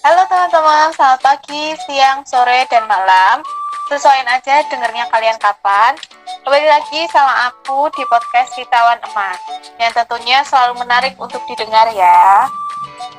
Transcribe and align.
Halo 0.00 0.24
teman-teman, 0.32 0.96
selamat 0.96 1.20
pagi, 1.20 1.76
siang, 1.84 2.24
sore, 2.24 2.64
dan 2.72 2.88
malam. 2.88 3.44
Sesuaiin 3.92 4.24
aja 4.32 4.64
dengernya 4.72 5.04
kalian 5.12 5.36
kapan. 5.36 5.92
Kembali 6.40 6.64
lagi 6.72 7.04
sama 7.12 7.52
aku 7.52 7.92
di 7.92 8.00
podcast 8.08 8.48
Kitawan 8.56 8.96
Emas, 9.04 9.36
yang 9.76 9.92
tentunya 9.92 10.40
selalu 10.48 10.80
menarik 10.80 11.12
untuk 11.20 11.44
didengar 11.44 11.84
ya. 11.92 12.48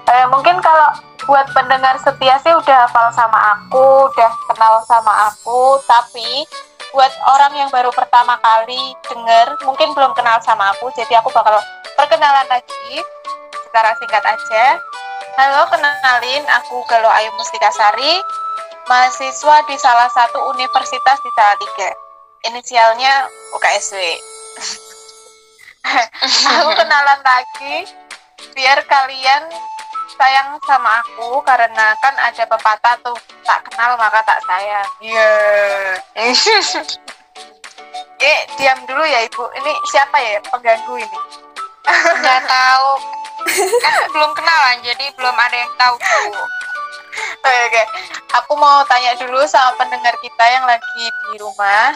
Eh, 0.09 0.25
mungkin 0.33 0.57
kalau 0.57 0.89
buat 1.29 1.45
pendengar 1.53 2.01
setia 2.01 2.41
sih 2.41 2.49
udah 2.49 2.89
hafal 2.89 3.13
sama 3.13 3.61
aku, 3.61 4.09
udah 4.09 4.31
kenal 4.49 4.81
sama 4.89 5.29
aku, 5.29 5.77
tapi 5.85 6.49
buat 6.97 7.13
orang 7.29 7.61
yang 7.61 7.69
baru 7.69 7.93
pertama 7.93 8.41
kali 8.41 8.97
denger, 9.05 9.53
mungkin 9.69 9.93
belum 9.93 10.17
kenal 10.17 10.41
sama 10.41 10.73
aku, 10.73 10.89
jadi 10.97 11.21
aku 11.21 11.29
bakal 11.29 11.61
perkenalan 11.93 12.49
lagi 12.49 13.05
secara 13.69 13.93
singkat 14.01 14.25
aja. 14.25 14.81
Halo, 15.31 15.63
kenalin 15.71 16.43
aku 16.59 16.83
Galo 16.91 17.07
Ayu 17.07 17.31
Mustika 17.39 17.71
Sari, 17.71 18.19
mahasiswa 18.83 19.63
di 19.63 19.79
salah 19.79 20.11
satu 20.11 20.43
universitas 20.51 21.23
di 21.23 21.31
Salatiga. 21.31 21.95
Inisialnya 22.51 23.31
UKSW. 23.55 23.95
aku 26.51 26.71
kenalan 26.75 27.19
lagi 27.23 27.87
biar 28.51 28.83
kalian 28.83 29.47
sayang 30.19 30.59
sama 30.67 30.99
aku 30.99 31.39
karena 31.47 31.95
kan 32.03 32.15
ada 32.19 32.43
pepatah 32.51 32.99
tuh 32.99 33.15
tak 33.47 33.71
kenal 33.71 33.95
maka 33.95 34.19
tak 34.27 34.43
sayang. 34.43 34.89
Iya. 34.99 35.31
Yeah. 36.11 36.83
eh, 38.19 38.39
diam 38.59 38.83
dulu 38.83 39.03
ya 39.07 39.23
Ibu. 39.31 39.47
Ini 39.63 39.71
siapa 39.95 40.17
ya 40.19 40.43
pengganggu 40.51 40.99
ini? 40.99 41.19
Nggak 41.89 42.41
tahu 42.45 42.89
kan 43.81 43.93
belum 44.13 44.31
kenalan 44.37 44.77
jadi 44.85 45.05
belum 45.17 45.35
ada 45.35 45.57
yang 45.57 45.73
tahu 45.75 45.95
Oke, 47.41 47.59
oke. 47.67 47.83
Aku 48.39 48.53
mau 48.55 48.85
tanya 48.87 49.17
dulu 49.19 49.43
sama 49.43 49.75
pendengar 49.75 50.15
kita 50.23 50.45
yang 50.47 50.63
lagi 50.63 51.05
di 51.09 51.35
rumah. 51.41 51.91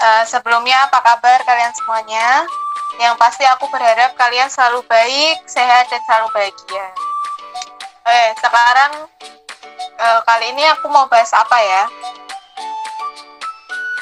Uh, 0.00 0.24
sebelumnya 0.26 0.88
apa 0.88 0.98
kabar 1.04 1.38
kalian 1.46 1.70
semuanya? 1.76 2.48
Yang 2.98 3.14
pasti 3.20 3.44
aku 3.46 3.70
berharap 3.70 4.16
kalian 4.18 4.50
selalu 4.50 4.82
baik, 4.90 5.38
sehat 5.46 5.86
dan 5.92 6.02
selalu 6.08 6.32
bahagia. 6.34 6.86
Oke, 8.02 8.24
sekarang 8.42 8.92
uh, 10.00 10.20
kali 10.26 10.50
ini 10.50 10.64
aku 10.74 10.90
mau 10.90 11.06
bahas 11.06 11.30
apa 11.30 11.58
ya? 11.60 11.84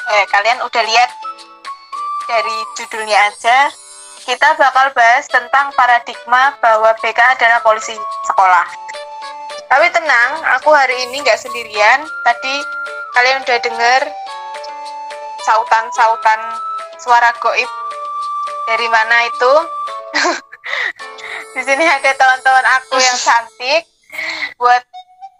Oke, 0.09 0.21
kalian 0.33 0.65
udah 0.65 0.83
lihat 0.87 1.11
dari 2.25 2.57
judulnya 2.79 3.19
aja 3.29 3.69
kita 4.29 4.53
bakal 4.61 4.93
bahas 4.93 5.25
tentang 5.25 5.73
paradigma 5.73 6.53
bahwa 6.61 6.93
BK 7.01 7.17
adalah 7.17 7.65
polisi 7.65 7.97
sekolah. 8.29 8.61
Tapi 9.65 9.89
tenang, 9.89 10.45
aku 10.53 10.69
hari 10.69 10.93
ini 11.09 11.25
nggak 11.25 11.41
sendirian. 11.41 12.05
Tadi 12.21 12.55
kalian 13.17 13.41
udah 13.41 13.57
denger 13.57 14.01
sautan-sautan 15.49 16.41
suara 17.01 17.33
goib 17.41 17.65
dari 18.69 18.85
mana 18.93 19.17
itu? 19.25 19.53
Di 21.57 21.65
sini 21.65 21.89
ada 21.89 22.13
teman-teman 22.13 22.65
aku 22.77 23.01
yang 23.01 23.17
cantik 23.25 23.81
buat 24.61 24.85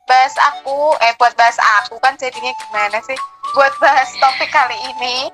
bahas 0.09 0.33
aku, 0.49 0.97
eh 1.05 1.13
buat 1.21 1.37
bahas 1.37 1.61
aku 1.85 2.01
kan 2.01 2.17
jadinya 2.17 2.49
gimana 2.57 2.97
sih? 3.05 3.17
Buat 3.53 3.77
bahas 3.77 4.09
topik 4.17 4.49
kali 4.49 4.77
ini 4.97 5.29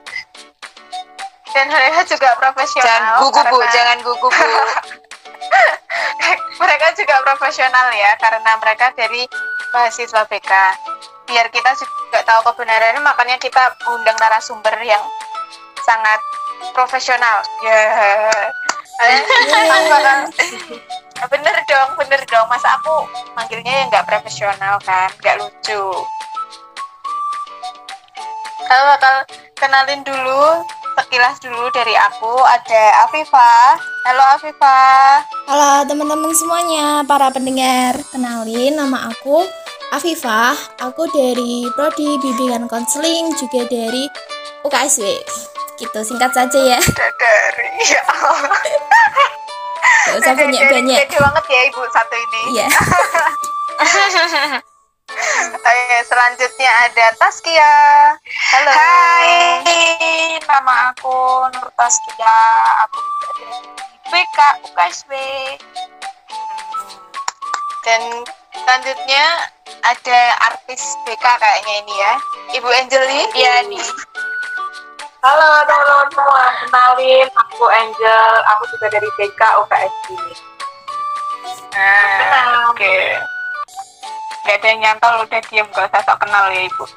dan 1.56 1.72
mereka 1.72 2.04
juga 2.04 2.36
profesional. 2.36 2.84
Jangan 2.84 3.24
gugup 3.24 3.48
karena... 3.48 3.56
bu, 3.56 3.60
jangan 3.72 3.98
gugup 4.04 4.34
bu. 4.36 4.44
mereka 6.62 6.88
juga 7.00 7.16
profesional 7.24 7.88
ya 7.96 8.12
karena 8.20 8.52
mereka 8.60 8.92
dari 8.92 9.24
mahasiswa 9.72 10.28
BK. 10.28 10.52
Biar 11.32 11.48
kita 11.50 11.72
juga 11.80 12.20
tahu 12.28 12.52
kebenarannya, 12.52 13.00
makanya 13.00 13.40
kita 13.40 13.72
undang 13.88 14.20
narasumber 14.20 14.76
yang 14.84 15.02
sangat 15.88 16.20
profesional. 16.76 17.40
Ya. 17.64 17.72
Yeah. 17.72 18.52
bener 21.32 21.56
dong, 21.72 21.90
bener 21.96 22.22
dong. 22.28 22.48
Masa 22.52 22.76
aku 22.84 23.08
manggilnya 23.34 23.74
yang 23.80 23.88
nggak 23.88 24.06
profesional 24.06 24.76
kan, 24.84 25.08
nggak 25.24 25.40
lucu. 25.40 25.88
Kalau 28.66 28.84
bakal 28.98 29.16
kenalin 29.56 30.02
dulu 30.04 30.66
sekilas 30.96 31.44
dulu 31.44 31.68
dari 31.76 31.92
aku 31.92 32.34
ada 32.48 32.84
Afifa. 33.04 33.76
Halo 34.08 34.24
Afifa. 34.40 34.80
Halo 35.46 35.84
teman-teman 35.84 36.32
semuanya, 36.32 37.04
para 37.04 37.28
pendengar. 37.36 38.00
Kenalin 38.16 38.80
nama 38.80 39.12
aku 39.12 39.44
Afifa. 39.92 40.56
Aku 40.80 41.04
dari 41.12 41.68
prodi 41.76 42.16
bimbingan 42.24 42.72
konseling 42.72 43.36
juga 43.36 43.68
dari 43.68 44.08
UKSW. 44.64 45.04
Gitu 45.76 46.00
singkat 46.08 46.32
saja 46.32 46.60
ya. 46.64 46.80
Dari 46.80 47.70
ya. 47.92 48.02
Gak 50.06 50.16
usah 50.24 50.34
banyak-banyak. 50.38 51.00
Jadi 51.12 51.18
banget 51.20 51.46
ya 51.52 51.62
ibu 51.68 51.82
satu 51.92 52.16
ini. 52.16 52.42
Iya. 52.56 52.68
Oke, 55.16 55.96
selanjutnya 56.12 56.72
ada 56.88 57.06
Taskia. 57.16 57.76
Halo. 58.52 58.72
Hai, 58.72 59.64
nama 60.44 60.92
aku 60.92 61.48
Nur 61.56 61.70
Taskia. 61.80 62.40
Aku 62.84 63.00
dari 63.00 63.48
BK 64.12 64.38
UKSW. 64.68 65.12
Hmm. 66.28 66.88
Dan 67.88 68.02
selanjutnya 68.52 69.26
ada 69.88 70.20
artis 70.52 70.84
BK 71.08 71.24
kayaknya 71.24 71.74
ini 71.84 71.94
ya. 71.96 72.14
Ibu 72.60 72.68
Angeli. 72.76 73.22
Iya 73.40 73.72
nih. 73.72 73.88
Halo 75.26 75.66
teman-teman 75.66 76.08
semua, 76.14 76.46
kenalin 76.62 77.28
aku 77.34 77.66
Angel, 77.66 78.32
aku 78.46 78.64
juga 78.78 78.94
dari 78.94 79.10
BK 79.18 79.42
UKSW. 79.64 80.10
Nah, 81.74 82.70
oke. 82.70 82.78
Okay 82.78 83.35
gak 84.46 84.62
ada 84.62 84.68
yang 84.70 84.80
nyantol 84.86 85.26
udah 85.26 85.42
diem 85.50 85.68
gak 85.74 85.90
usah 85.90 86.02
sok 86.06 86.22
kenal 86.22 86.46
ya 86.54 86.62
ibu. 86.70 86.86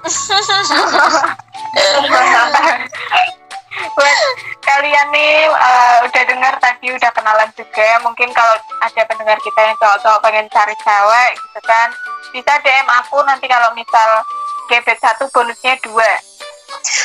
Buat 3.94 4.18
kalian 4.68 5.06
nih 5.14 5.48
uh, 5.48 6.02
udah 6.04 6.22
dengar 6.28 6.54
tadi 6.60 6.92
udah 6.92 7.10
kenalan 7.14 7.48
juga 7.56 7.88
mungkin 8.04 8.28
kalau 8.36 8.58
ada 8.84 9.02
pendengar 9.06 9.38
kita 9.40 9.60
yang 9.64 9.76
cowok-cowok 9.80 10.20
pengen 10.20 10.50
cari 10.50 10.74
cewek 10.82 11.30
gitu 11.38 11.60
kan 11.62 11.88
bisa 12.34 12.52
DM 12.60 12.88
aku 13.00 13.22
nanti 13.24 13.46
kalau 13.48 13.72
misal 13.72 14.26
gebet 14.68 14.98
satu 15.00 15.30
bonusnya 15.32 15.80
dua. 15.80 16.20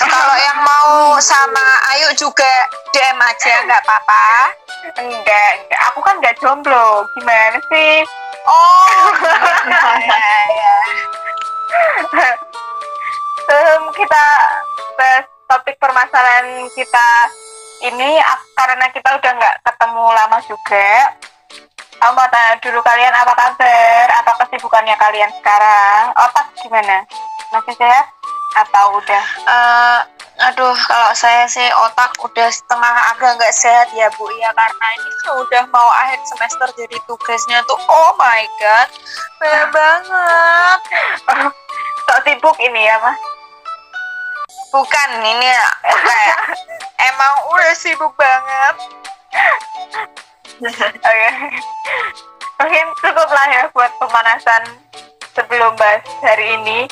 Kalau 0.03 0.35
yang 0.35 0.59
mau 0.59 1.15
sama 1.23 1.63
Ayu 1.95 2.11
juga 2.19 2.67
DM 2.91 3.15
aja 3.15 3.53
nggak 3.63 3.81
apa-apa. 3.87 4.25
Enggak 4.99 5.49
enggak. 5.63 5.79
Aku 5.91 5.99
kan 6.03 6.19
nggak 6.19 6.35
jomblo. 6.43 7.07
Gimana 7.15 7.63
sih 7.71 8.03
Oh, 8.43 9.07
ya, 10.03 10.31
ya. 10.51 10.75
um, 13.47 13.81
kita 13.95 14.25
bahas 14.99 15.25
topik 15.47 15.79
permasalahan 15.79 16.67
kita 16.75 17.09
ini 17.87 18.19
karena 18.55 18.85
kita 18.91 19.09
udah 19.15 19.31
nggak 19.31 19.57
ketemu 19.63 20.05
lama 20.11 20.37
juga. 20.43 20.91
Aku 22.03 22.11
mau 22.19 22.27
tanya 22.27 22.59
dulu 22.59 22.83
kalian 22.83 23.15
apa 23.15 23.31
kabar? 23.31 24.07
Apa 24.19 24.31
kesibukannya 24.43 24.95
kalian 24.99 25.31
sekarang? 25.39 26.11
Otak 26.19 26.51
gimana? 26.59 27.07
Masih 27.55 27.75
sehat? 27.79 28.11
Atau 28.59 28.99
udah? 28.99 29.25
Uh, 29.47 29.99
aduh 30.43 30.75
kalau 30.75 31.11
saya 31.15 31.47
sih 31.47 31.63
otak 31.87 32.11
udah 32.19 32.49
setengah 32.51 32.95
agak 33.15 33.39
nggak 33.39 33.55
sehat 33.55 33.87
ya 33.95 34.11
bu. 34.19 34.27
Ya 34.43 34.51
karena 34.51 34.87
ini 34.99 35.11
udah 35.39 35.63
mau 35.71 35.87
akhir 36.03 36.19
semester 36.27 36.67
jadi 36.75 36.97
tugasnya 37.07 37.63
tuh 37.63 37.79
oh 37.79 38.11
my 38.19 38.43
god 38.59 38.89
banyak 39.39 39.67
banget. 39.71 40.79
Sok 42.03 42.19
sibuk 42.27 42.57
ini 42.59 42.81
ya 42.83 42.99
mas? 42.99 43.19
Bukan 44.75 45.09
ini 45.23 45.47
ya 45.47 45.67
kayak 45.87 46.39
emang 47.13 47.33
udah 47.55 47.73
sibuk 47.79 48.11
banget. 48.19 48.75
Oke. 50.63 50.89
Okay. 50.99 51.31
mungkin 52.63 52.87
cukup 53.03 53.27
lah 53.27 53.47
ya 53.51 53.63
buat 53.75 53.91
pemanasan 53.99 54.63
sebelum 55.35 55.75
bahas 55.75 56.03
hari 56.23 56.55
ini. 56.59 56.87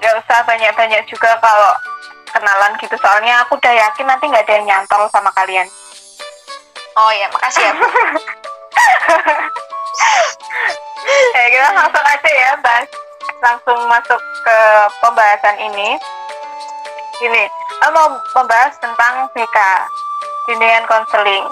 Gak 0.00 0.20
usah 0.24 0.40
banyak-banyak 0.44 1.04
juga 1.08 1.36
kalau 1.40 1.72
kenalan 2.34 2.74
gitu. 2.82 2.98
Soalnya 2.98 3.46
aku 3.46 3.54
udah 3.56 3.70
yakin 3.70 4.06
nanti 4.10 4.26
nggak 4.26 4.44
ada 4.44 4.54
yang 4.58 4.66
nyantol 4.66 5.06
sama 5.14 5.30
kalian. 5.38 5.70
Oh 6.98 7.10
ya 7.14 7.30
makasih 7.30 7.62
ya. 7.62 7.74
Ya 11.34 11.44
kita 11.52 11.68
langsung 11.76 12.06
aja 12.06 12.30
ya 12.32 12.50
bahas 12.64 12.88
langsung 13.44 13.78
masuk 13.86 14.20
ke 14.40 14.58
pembahasan 15.04 15.56
ini. 15.60 16.00
Ini, 17.22 17.42
aku 17.84 17.92
mau 17.94 18.08
membahas 18.34 18.74
tentang 18.82 19.28
BK 19.36 19.58
bimbingan 20.50 20.88
konseling. 20.88 21.44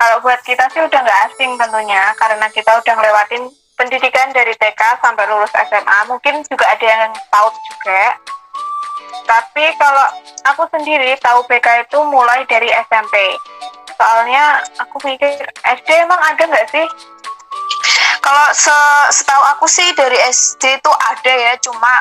Kalau 0.00 0.16
buat 0.22 0.40
kita 0.46 0.64
sih 0.70 0.84
udah 0.84 1.00
nggak 1.00 1.22
asing 1.32 1.56
tentunya 1.58 2.12
karena 2.16 2.46
kita 2.52 2.70
udah 2.78 2.94
ngelewatin 2.94 3.42
pendidikan 3.80 4.28
dari 4.36 4.52
TK 4.60 5.00
sampai 5.00 5.24
lulus 5.28 5.52
SMA 5.52 5.98
mungkin 6.04 6.44
juga 6.44 6.68
ada 6.68 6.84
yang 6.84 7.12
tahu 7.32 7.48
juga 7.48 8.16
tapi 9.30 9.64
kalau 9.78 10.06
aku 10.42 10.66
sendiri 10.74 11.14
tahu 11.22 11.46
BK 11.46 11.86
itu 11.86 11.98
mulai 12.02 12.42
dari 12.50 12.66
SMP 12.90 13.14
soalnya 13.94 14.58
aku 14.82 14.98
pikir 14.98 15.38
SD 15.62 15.88
emang 16.02 16.18
ada 16.18 16.42
nggak 16.42 16.66
sih 16.74 16.86
Kalau 18.20 18.46
se 18.52 18.76
setahu 19.16 19.42
aku 19.56 19.64
sih 19.64 19.90
dari 19.96 20.14
SD 20.28 20.76
itu 20.76 20.92
ada 20.92 21.32
ya, 21.32 21.56
cuma 21.64 21.98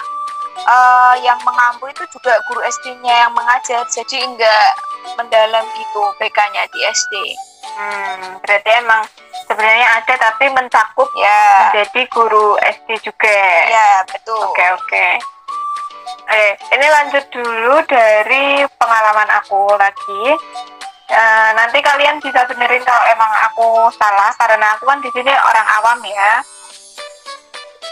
eh, 0.59 1.13
yang 1.23 1.39
mengampu 1.47 1.87
itu 1.87 2.03
juga 2.11 2.35
guru 2.45 2.59
SD-nya 2.59 3.25
yang 3.25 3.31
mengajar, 3.31 3.87
jadi 3.87 4.27
enggak 4.27 4.67
mendalam 5.15 5.63
gitu 5.79 6.01
BK-nya 6.19 6.67
di 6.69 6.79
SD. 6.85 7.13
hmm, 7.79 8.43
berarti 8.43 8.69
emang 8.83 9.01
sebenarnya 9.47 9.87
ada 10.03 10.13
tapi 10.19 10.45
mencakup 10.51 11.07
Ya, 11.15 11.71
menjadi 11.71 12.01
guru 12.11 12.59
SD 12.59 12.99
juga 12.99 13.39
ya 13.71 14.03
betul. 14.05 14.43
Oke 14.51 14.65
oke. 14.75 15.07
Eh, 16.29 16.53
ini 16.77 16.87
lanjut 16.93 17.25
dulu 17.33 17.81
dari 17.89 18.61
pengalaman 18.77 19.29
aku 19.41 19.73
lagi. 19.73 20.23
Eh, 21.09 21.49
nanti 21.57 21.81
kalian 21.81 22.21
bisa 22.21 22.45
benerin 22.45 22.85
kalau 22.85 23.01
emang 23.09 23.31
aku 23.49 23.89
salah 23.97 24.29
karena 24.37 24.77
aku 24.77 24.85
kan 24.85 25.01
di 25.01 25.09
sini 25.09 25.33
orang 25.33 25.67
awam 25.81 25.97
ya. 26.05 26.33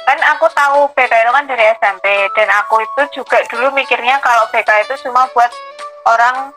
Kan 0.05 0.21
aku 0.37 0.45
tahu 0.53 0.85
BK 0.93 1.09
itu 1.09 1.31
kan 1.33 1.49
dari 1.49 1.65
SMP 1.81 2.05
dan 2.37 2.49
aku 2.61 2.77
itu 2.85 3.01
juga 3.19 3.41
dulu 3.49 3.73
mikirnya 3.73 4.21
kalau 4.21 4.45
BK 4.53 4.85
itu 4.85 5.09
cuma 5.09 5.25
buat 5.33 5.49
orang 6.05 6.53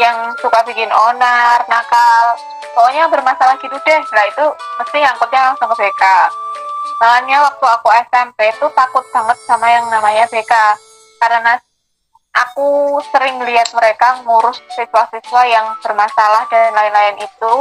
yang 0.00 0.32
suka 0.40 0.64
bikin 0.64 0.88
onar, 0.88 1.60
nakal, 1.68 2.40
pokoknya 2.72 3.04
bermasalah 3.12 3.60
gitu 3.60 3.76
deh. 3.76 4.00
Lah 4.16 4.24
itu 4.26 4.44
mesti 4.80 4.98
angkutnya 5.04 5.52
langsung 5.52 5.68
ke 5.76 5.76
BK. 5.76 6.04
Makanya 6.98 7.36
waktu 7.52 7.66
aku 7.68 7.88
SMP 8.08 8.48
itu 8.48 8.66
takut 8.72 9.04
banget 9.12 9.36
sama 9.44 9.68
yang 9.68 9.86
namanya 9.92 10.24
BK 10.26 10.87
karena 11.18 11.58
aku 12.34 12.98
sering 13.10 13.42
lihat 13.42 13.68
mereka 13.74 14.22
ngurus 14.22 14.62
siswa-siswa 14.74 15.42
yang 15.46 15.66
bermasalah 15.82 16.46
dan 16.50 16.74
lain-lain 16.74 17.18
itu. 17.22 17.54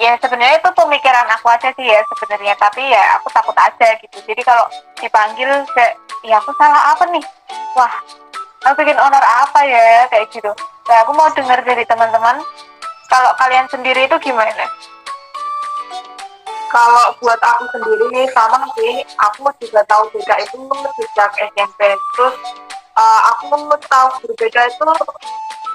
Ya 0.00 0.16
sebenarnya 0.16 0.56
itu 0.56 0.70
pemikiran 0.72 1.28
aku 1.36 1.46
aja 1.52 1.68
sih 1.76 1.84
ya 1.84 2.00
sebenarnya. 2.16 2.56
Tapi 2.56 2.80
ya 2.80 3.20
aku 3.20 3.28
takut 3.28 3.56
aja 3.58 3.88
gitu. 4.00 4.16
Jadi 4.24 4.40
kalau 4.40 4.64
dipanggil 4.96 5.50
kayak 5.76 5.94
ya 6.24 6.40
aku 6.40 6.50
salah 6.56 6.96
apa 6.96 7.04
nih? 7.12 7.24
Wah 7.76 7.92
aku 8.66 8.82
bikin 8.82 8.96
honor 8.96 9.20
apa 9.20 9.60
ya? 9.68 10.08
Kayak 10.08 10.32
gitu. 10.32 10.50
Nah 10.88 10.96
aku 11.04 11.12
mau 11.12 11.28
dengar 11.36 11.60
dari 11.60 11.84
teman-teman 11.84 12.40
kalau 13.12 13.30
kalian 13.36 13.68
sendiri 13.68 14.08
itu 14.08 14.16
gimana 14.24 14.64
Kalau 16.72 17.12
buat 17.20 17.36
aku 17.36 17.68
sendiri 17.76 18.24
sama 18.32 18.64
sih, 18.80 19.04
aku 19.20 19.44
juga 19.60 19.84
tahu 19.84 20.08
BK 20.16 20.30
itu 20.48 20.56
sejak 20.96 21.30
SMP. 21.52 21.80
Terus 22.16 22.36
eh, 22.96 23.20
aku 23.28 23.52
tahu 23.84 24.06
guru 24.24 24.34
BK 24.40 24.56
itu 24.72 24.88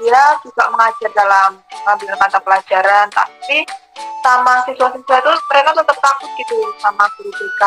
dia 0.02 0.24
juga 0.42 0.64
mengajar 0.74 1.10
dalam 1.14 1.62
mengambil 1.70 2.18
mata 2.18 2.42
pelajaran, 2.42 3.06
tapi 3.14 3.62
sama 4.26 4.66
siswa-siswa 4.66 5.18
itu 5.22 5.32
mereka 5.54 5.70
tetap 5.78 5.98
takut 6.02 6.30
gitu 6.34 6.58
sama 6.82 7.06
guru 7.14 7.30
BK. 7.30 7.64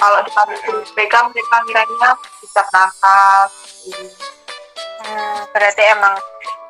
Kalau 0.00 0.18
dipanggil 0.24 0.58
guru 0.64 0.80
BK 0.96 1.14
mereka 1.28 1.56
kiranya 1.68 2.10
bisa 2.40 2.62
nakal. 2.72 3.40
gitu. 3.84 4.08
Hmm, 5.00 5.40
berarti 5.52 5.82
emang 5.96 6.16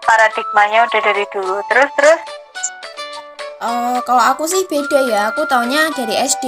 paradigmanya 0.06 0.86
udah 0.90 1.00
dari 1.02 1.24
dulu 1.30 1.62
terus 1.70 1.90
terus 1.98 2.20
Eh, 3.60 3.98
kalau 4.02 4.22
aku 4.24 4.48
sih 4.48 4.64
beda 4.64 5.04
ya, 5.04 5.20
aku 5.28 5.44
taunya 5.44 5.92
dari 5.92 6.16
SD. 6.16 6.44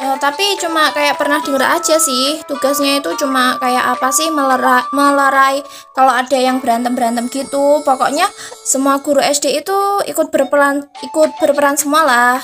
Ya, 0.00 0.16
tapi 0.16 0.56
cuma 0.56 0.88
kayak 0.90 1.20
pernah 1.20 1.44
denger 1.44 1.60
aja 1.60 2.00
sih, 2.00 2.40
tugasnya 2.48 3.04
itu 3.04 3.12
cuma 3.20 3.60
kayak 3.60 3.84
apa 3.84 4.08
sih 4.08 4.32
melera, 4.32 4.80
melerai 4.90 5.60
kalau 5.92 6.08
ada 6.08 6.40
yang 6.40 6.56
berantem-berantem 6.56 7.28
gitu. 7.28 7.84
Pokoknya 7.84 8.24
semua 8.64 8.96
guru 8.98 9.20
SD 9.20 9.60
itu 9.60 9.76
ikut 10.08 10.32
berperan 10.32 10.88
ikut 11.04 11.36
berperan 11.36 11.76
semua 11.76 12.02
lah. 12.02 12.38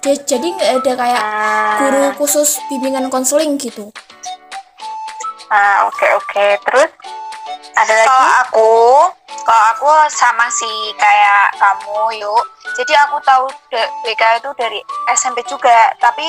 Ja- 0.00 0.16
Jadi 0.16 0.56
nggak 0.56 0.70
ada 0.80 0.92
kayak 0.96 1.22
guru 1.78 2.04
khusus 2.16 2.56
bimbingan 2.70 3.10
konseling 3.10 3.60
gitu. 3.60 3.92
ah 5.52 5.84
oke 5.84 6.06
oke 6.16 6.46
terus 6.64 6.88
ada 7.74 7.92
lagi? 7.94 8.06
Kalau 8.06 8.32
aku, 8.42 8.70
kalau 9.42 9.64
aku 9.72 9.86
sama 10.08 10.46
sih 10.48 10.76
kayak 10.94 11.56
kamu 11.56 12.20
yuk. 12.20 12.44
Jadi 12.72 12.92
aku 12.98 13.16
tahu 13.22 13.44
BK 14.02 14.22
itu 14.38 14.50
dari 14.54 14.80
SMP 15.10 15.44
juga, 15.44 15.92
tapi 15.96 16.24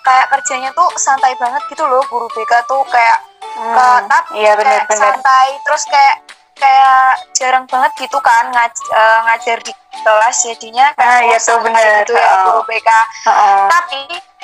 kayak 0.00 0.28
kerjanya 0.28 0.70
tuh 0.72 0.88
santai 0.94 1.32
banget 1.36 1.62
gitu 1.68 1.84
loh. 1.84 2.04
Guru 2.06 2.28
BK 2.30 2.52
tuh 2.64 2.82
kayak 2.88 3.18
Hmm, 3.54 3.70
ketat, 3.70 4.24
iya 4.34 4.50
kayak 4.50 4.58
benar-benar. 4.58 4.98
santai, 5.14 5.46
terus 5.62 5.86
kayak 5.86 6.16
kayak 6.54 7.06
jarang 7.34 7.62
banget 7.70 7.92
gitu 8.00 8.18
kan 8.18 8.50
ngaj- 8.50 8.90
eh, 8.90 9.18
ngajar 9.24 9.58
di 9.62 9.70
kelas 9.96 10.36
jadinya 10.42 10.86
kayak 10.92 11.06
Ah, 11.06 11.20
iya 11.22 11.38
tuh, 11.38 11.58
benar. 11.60 12.02
gitu 12.02 12.12
ya 12.12 12.30
guru 12.42 12.60
BK. 12.64 12.88
Heeh. 13.24 13.62
Tapi 13.68 14.00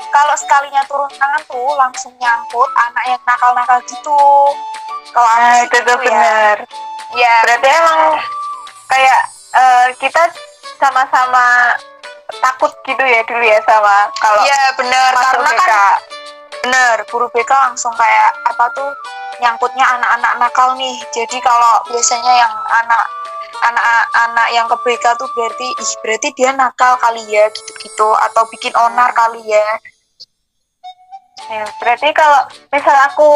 kalau 0.08 0.34
sekalinya 0.34 0.82
turun 0.84 1.10
tangan 1.12 1.42
tuh 1.44 1.70
langsung 1.74 2.12
nyangkut 2.16 2.70
anak 2.78 3.04
yang 3.06 3.22
nakal-nakal 3.24 3.78
gitu. 3.84 4.22
Kalau 5.10 5.26
nah 5.28 5.58
itu 5.60 5.74
tuh 5.74 5.96
gitu 5.96 6.06
ya. 6.06 6.06
benar 6.06 6.56
Ya, 7.10 7.34
berarti 7.42 7.66
emang 7.68 8.00
kayak 8.86 9.20
eh, 9.50 9.88
kita 9.98 10.22
sama-sama 10.78 11.74
takut 12.38 12.70
gitu 12.84 13.02
ya 13.02 13.26
dulu 13.26 13.42
ya 13.42 13.58
sama 13.60 14.06
kalau 14.16 14.40
Iya 14.40 14.62
bener 14.76 15.10
karena 15.12 15.50
BK. 15.50 15.58
kan 15.60 15.98
bener 16.60 16.96
guru 17.06 17.26
BK 17.28 17.50
langsung 17.50 17.90
kayak 17.92 18.30
apa 18.46 18.70
tuh 18.70 18.90
nyangkutnya 19.38 19.82
anak-anak 19.88 20.32
nakal 20.38 20.76
nih. 20.76 20.94
Jadi 21.10 21.40
kalau 21.40 21.82
biasanya 21.84 22.32
yang 22.38 22.52
anak 22.70 23.04
anak-anak 23.60 24.48
yang 24.52 24.66
ke 24.66 24.76
BK 24.84 25.04
tuh 25.20 25.28
berarti 25.36 25.68
ih 25.68 25.92
berarti 26.00 26.28
dia 26.32 26.50
nakal 26.56 26.96
kali 26.98 27.22
ya 27.28 27.44
gitu-gitu 27.52 28.08
atau 28.30 28.42
bikin 28.48 28.72
onar 28.76 29.12
kali 29.12 29.44
ya. 29.44 29.68
Ya, 31.48 31.64
berarti 31.80 32.12
kalau 32.12 32.44
misal 32.68 32.94
aku 33.10 33.30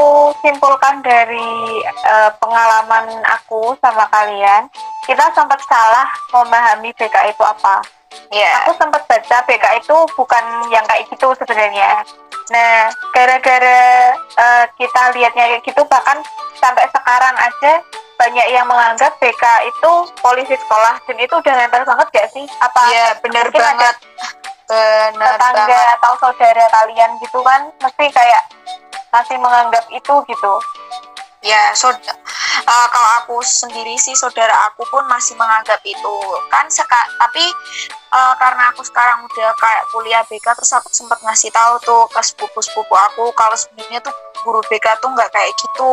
simpulkan 0.45 1.01
dari 1.01 1.81
eh, 1.89 2.31
pengalaman 2.37 3.25
aku 3.25 3.73
sama 3.81 4.05
kalian, 4.13 4.69
kita 5.09 5.25
sempat 5.33 5.59
salah 5.65 6.05
memahami 6.31 6.93
BK 6.95 7.33
itu 7.33 7.43
apa. 7.43 7.81
Iya. 8.29 8.69
Aku 8.69 8.77
sempat 8.77 9.09
baca 9.09 9.37
BK 9.49 9.65
itu 9.81 9.97
bukan 10.15 10.45
yang 10.69 10.85
kayak 10.85 11.09
gitu 11.11 11.33
sebenarnya. 11.33 12.05
Nah, 12.53 12.93
gara-gara 13.17 14.13
eh, 14.15 14.65
kita 14.77 15.03
lihatnya 15.17 15.45
kayak 15.57 15.65
gitu, 15.65 15.83
bahkan 15.89 16.21
sampai 16.61 16.85
sekarang 16.93 17.35
aja 17.41 17.83
banyak 18.15 18.47
yang 18.49 18.65
menganggap 18.65 19.13
BK 19.17 19.43
itu 19.67 19.93
polisi 20.19 20.55
sekolah 20.55 21.03
dan 21.03 21.17
itu 21.17 21.35
udah 21.35 21.55
nempel 21.55 21.83
banget 21.83 22.07
gak 22.11 22.29
sih? 22.31 22.47
Apa 22.59 22.81
Iya 22.87 23.07
bener 23.21 23.45
mungkin 23.45 23.59
ada 23.59 23.69
banget. 23.69 23.97
Bener 24.65 25.33
tetangga 25.35 25.67
banget. 25.67 25.95
atau 25.95 26.13
saudara 26.19 26.65
kalian 26.73 27.11
gitu 27.19 27.39
kan 27.41 27.61
mesti 27.77 28.07
kayak 28.09 28.43
masih 29.11 29.37
menganggap 29.37 29.85
itu 29.89 30.15
gitu 30.25 30.55
Ya, 31.45 31.77
saud- 31.77 32.01
eh, 32.01 32.87
kalau 32.89 33.11
aku 33.21 33.37
sendiri 33.39 33.93
sih 33.95 34.17
saudara 34.17 34.57
aku 34.65 34.81
pun 34.89 35.05
masih 35.05 35.37
menganggap 35.37 35.77
itu 35.85 36.15
kan 36.49 36.65
seka 36.67 36.97
tapi 37.21 37.45
eh, 38.09 38.35
karena 38.35 38.73
aku 38.73 38.81
sekarang 38.81 39.21
udah 39.23 39.53
kayak 39.55 39.85
kuliah 39.91 40.25
BK 40.25 40.57
terus 40.57 40.73
aku 40.73 40.89
sempat 40.89 41.21
ngasih 41.21 41.53
tahu 41.53 41.77
tuh 41.79 42.03
ke 42.09 42.21
sepupu-sepupu 42.23 42.97
aku 42.97 43.29
kalau 43.35 43.53
sebenarnya 43.55 44.01
tuh 44.01 44.15
guru 44.41 44.65
BK 44.65 44.97
tuh 44.97 45.13
nggak 45.13 45.29
kayak 45.29 45.53
gitu. 45.53 45.93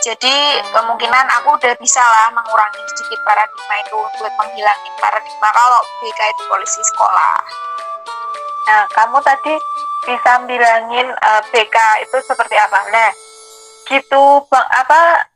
Jadi 0.00 0.36
kemungkinan 0.72 1.26
aku 1.40 1.60
udah 1.60 1.76
bisa 1.76 2.00
lah 2.00 2.32
mengurangi 2.32 2.80
sedikit 2.88 3.20
paradigma 3.20 3.74
itu 3.84 3.96
buat 4.16 4.32
menghilangin 4.40 4.94
paradigma 4.96 5.48
kalau 5.52 5.80
BK 6.00 6.20
itu 6.24 6.42
polisi 6.48 6.80
sekolah. 6.88 7.36
nah 8.60 8.86
kamu 8.92 9.18
tadi 9.24 9.56
bisa 10.06 10.40
bilangin 10.46 11.08
eh, 11.10 11.42
BK 11.52 11.76
itu 12.08 12.16
seperti 12.24 12.56
apa? 12.56 12.80
Nah 12.88 13.10
gitu 13.92 14.40
bang 14.48 14.66
apa 14.72 15.28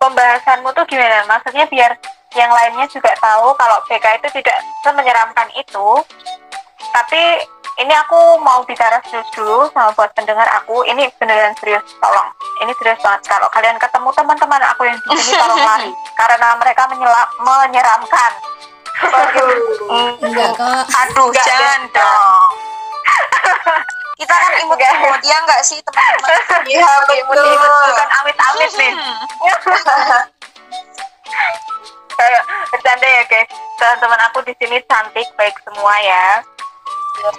pembahasanmu 0.00 0.72
tuh 0.72 0.88
gimana? 0.88 1.28
Maksudnya 1.28 1.68
biar 1.68 1.92
yang 2.32 2.52
lainnya 2.52 2.88
juga 2.88 3.12
tahu 3.20 3.52
kalau 3.60 3.84
BK 3.84 4.24
itu 4.24 4.40
tidak 4.40 4.64
semenyeramkan 4.80 5.52
itu. 5.60 5.88
Tapi 6.96 7.22
ini 7.76 7.94
aku 7.94 8.38
mau 8.38 8.62
bicara 8.62 9.02
serius 9.02 9.30
dulu 9.30 9.70
sama 9.70 9.92
buat 9.92 10.12
pendengar 10.12 10.48
aku 10.54 10.84
ini 10.84 11.12
beneran 11.14 11.54
serius 11.56 11.96
tolong 11.96 12.32
ini 12.58 12.74
serius 12.74 12.98
banget 12.98 13.26
kalau 13.26 13.48
kalian 13.48 13.76
ketemu 13.76 14.10
teman-teman 14.10 14.62
aku 14.64 14.84
yang 14.84 14.98
di 14.98 15.14
sini 15.14 15.34
tolong 15.34 15.62
lari 15.68 15.94
karena 16.14 16.56
mereka 16.56 16.88
menyela- 16.88 17.32
menyeramkan 17.38 18.32
Hmm, 18.96 20.16
Enggak 20.18 20.56
kok. 20.56 20.88
Aduh, 20.88 21.28
Enggak, 21.28 21.44
jangan 21.44 21.84
enggak. 21.84 22.00
dong. 22.00 22.48
Kita 24.16 24.32
kan 24.32 24.52
imut-imut 24.56 25.20
ya 25.20 25.36
nggak 25.36 25.60
sih 25.60 25.76
teman-teman? 25.84 26.32
Iya, 26.72 26.88
betul. 27.04 27.44
Bukan 27.92 28.08
amit-amit 28.16 28.72
nih. 28.72 28.92
Kayak 32.16 32.42
bercanda 32.72 33.06
ya 33.06 33.22
guys. 33.28 33.48
Teman-teman 33.76 34.20
aku 34.24 34.38
di 34.42 34.54
sini 34.56 34.80
cantik 34.88 35.28
baik 35.36 35.56
semua 35.60 35.94
ya. 36.00 36.40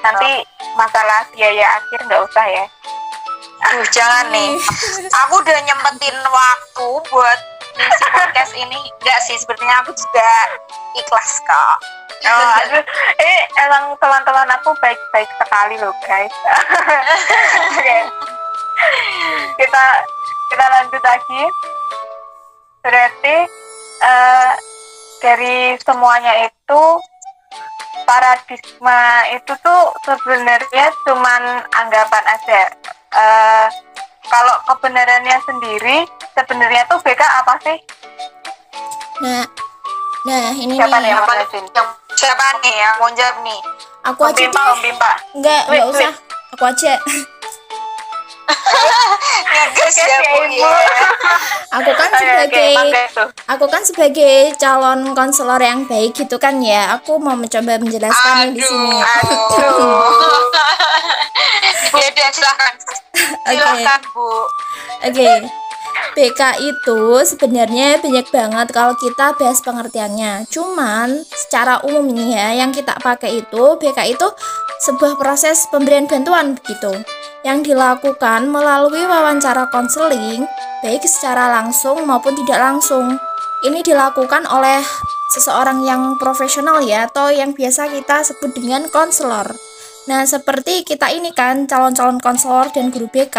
Nanti 0.04 0.32
masalah 0.78 1.26
biaya 1.34 1.66
akhir 1.82 2.00
nggak 2.06 2.24
usah 2.26 2.46
ya 2.48 2.66
Aduh, 3.58 3.90
jangan 3.90 4.30
nih. 4.30 4.54
Aku 5.26 5.42
udah 5.42 5.60
nyempetin 5.66 6.14
waktu 6.30 6.88
buat 7.10 7.40
ngisi 7.74 8.06
podcast 8.14 8.54
ini. 8.54 8.78
Enggak 9.02 9.20
sih, 9.26 9.34
sepertinya 9.34 9.82
aku 9.82 9.98
juga 9.98 10.30
ikhlas 10.94 11.42
kok. 11.42 11.78
oh 12.18 12.50
aduh 12.66 12.82
eh 13.22 13.40
emang 13.62 13.94
teman-teman 14.02 14.50
aku 14.58 14.74
baik-baik 14.82 15.30
sekali 15.38 15.78
loh 15.78 15.94
guys 16.02 16.34
Oke. 17.78 17.98
kita 19.62 19.86
kita 20.50 20.66
lanjut 20.66 21.04
lagi 21.06 21.44
berarti 22.82 23.36
eh, 24.02 24.52
dari 25.22 25.78
semuanya 25.78 26.50
itu 26.50 26.82
paradigma 28.06 29.02
itu 29.32 29.54
tuh 29.60 29.82
sebenarnya 30.04 30.86
cuman 31.04 31.42
anggapan 31.74 32.26
aja 32.28 32.62
Eh, 33.08 33.68
kalau 34.28 34.56
kebenarannya 34.68 35.40
sendiri 35.42 36.04
sebenarnya 36.36 36.84
tuh 36.86 37.00
BK 37.02 37.18
apa 37.24 37.56
sih 37.64 37.78
Nah, 39.18 39.42
nah 40.24 40.54
ini 40.54 40.78
siapa 40.78 41.02
nih 41.02 41.10
nih. 41.10 41.12
yang 41.16 41.26
yang 41.74 41.88
siapa 42.14 42.46
nih 42.62 42.74
yang 42.76 42.94
mau 43.02 43.10
jawab 43.10 43.38
nih? 43.42 43.60
Aku 44.06 44.22
Om 44.22 44.30
aja 44.30 44.38
Bimpa, 44.38 44.62
deh. 44.62 44.70
Om 44.70 44.80
Bimpa. 44.86 45.12
Enggak, 45.34 45.62
enggak 45.66 45.86
usah. 45.90 46.12
Aku 46.54 46.64
aja. 46.64 46.94
Ngegas 48.48 49.96
ya, 49.98 50.20
Bu. 50.24 50.38
Ibu. 50.48 50.64
ya. 50.64 51.08
Aku 51.78 51.92
kan 51.94 52.10
sebagai 52.16 52.72
aku 53.48 53.66
kan 53.68 53.82
sebagai 53.84 54.56
calon 54.56 55.12
konselor 55.12 55.60
yang 55.60 55.84
baik 55.86 56.16
gitu 56.16 56.40
kan 56.40 56.60
ya. 56.64 56.96
Aku 57.00 57.20
mau 57.20 57.36
mencoba 57.36 57.80
menjelaskan 57.80 58.56
di 58.56 58.62
sini. 58.64 58.98
aduh. 59.04 60.12
Ya 62.18 62.30
silakan. 62.34 62.74
Oke. 63.48 63.56
Silakan, 63.56 64.02
Bu. 64.12 64.30
Oke. 65.08 65.32
BK 66.18 66.42
itu 66.66 67.02
sebenarnya 67.26 68.02
banyak 68.02 68.28
banget 68.34 68.68
kalau 68.74 68.94
kita 68.98 69.38
bahas 69.38 69.62
pengertiannya. 69.62 70.50
Cuman 70.50 71.24
secara 71.30 71.82
umum 71.86 72.06
nih 72.10 72.38
ya, 72.38 72.48
yang 72.66 72.74
kita 72.74 72.98
pakai 73.00 73.42
itu 73.46 73.64
BK 73.78 74.18
itu 74.18 74.28
sebuah 74.82 75.18
proses 75.18 75.66
pemberian 75.70 76.06
bantuan 76.06 76.54
begitu 76.58 77.02
yang 77.48 77.64
dilakukan 77.64 78.52
melalui 78.52 79.08
wawancara 79.08 79.72
konseling 79.72 80.44
baik 80.84 81.08
secara 81.08 81.48
langsung 81.48 82.04
maupun 82.04 82.36
tidak 82.44 82.60
langsung. 82.60 83.16
Ini 83.64 83.80
dilakukan 83.88 84.44
oleh 84.52 84.84
seseorang 85.32 85.88
yang 85.88 86.20
profesional 86.20 86.84
ya 86.84 87.08
atau 87.08 87.32
yang 87.32 87.56
biasa 87.56 87.88
kita 87.88 88.28
sebut 88.28 88.52
dengan 88.52 88.92
konselor. 88.92 89.48
Nah, 90.12 90.24
seperti 90.28 90.84
kita 90.84 91.12
ini 91.12 91.32
kan 91.32 91.68
calon-calon 91.68 92.20
konselor 92.20 92.68
dan 92.72 92.92
guru 92.92 93.08
BK. 93.12 93.38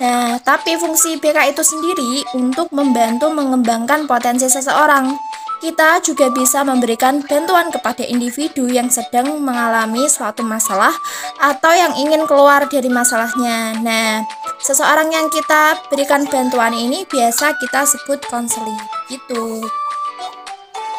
Nah, 0.00 0.36
tapi 0.40 0.76
fungsi 0.80 1.16
BK 1.20 1.52
itu 1.52 1.62
sendiri 1.64 2.24
untuk 2.36 2.72
membantu 2.72 3.28
mengembangkan 3.32 4.08
potensi 4.08 4.48
seseorang. 4.48 5.16
Kita 5.64 5.96
juga 6.04 6.28
bisa 6.28 6.60
memberikan 6.60 7.24
bantuan 7.24 7.72
kepada 7.72 8.04
individu 8.04 8.68
yang 8.68 8.92
sedang 8.92 9.40
mengalami 9.40 10.04
suatu 10.12 10.44
masalah 10.44 10.92
atau 11.40 11.72
yang 11.72 11.96
ingin 11.96 12.28
keluar 12.28 12.68
dari 12.68 12.92
masalahnya. 12.92 13.72
Nah, 13.80 14.20
seseorang 14.60 15.08
yang 15.08 15.32
kita 15.32 15.80
berikan 15.88 16.28
bantuan 16.28 16.76
ini 16.76 17.08
biasa 17.08 17.56
kita 17.56 17.88
sebut 17.88 18.20
konseling. 18.28 18.76
Gitu. 19.08 19.64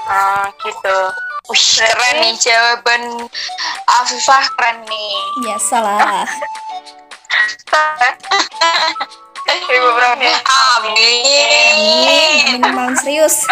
Oh, 0.10 0.45
gitu. 0.65 0.98
Wih, 1.45 1.65
keren 1.86 2.15
nih 2.25 2.34
jawaban 2.41 3.29
Afifah 4.01 4.50
keren 4.57 4.81
nih. 4.89 5.13
Biasalah. 5.45 6.25
Ibu 9.45 9.89
Brownie. 9.93 10.34
Amin. 10.41 12.57
Minimal 12.57 12.98
serius. 12.98 13.45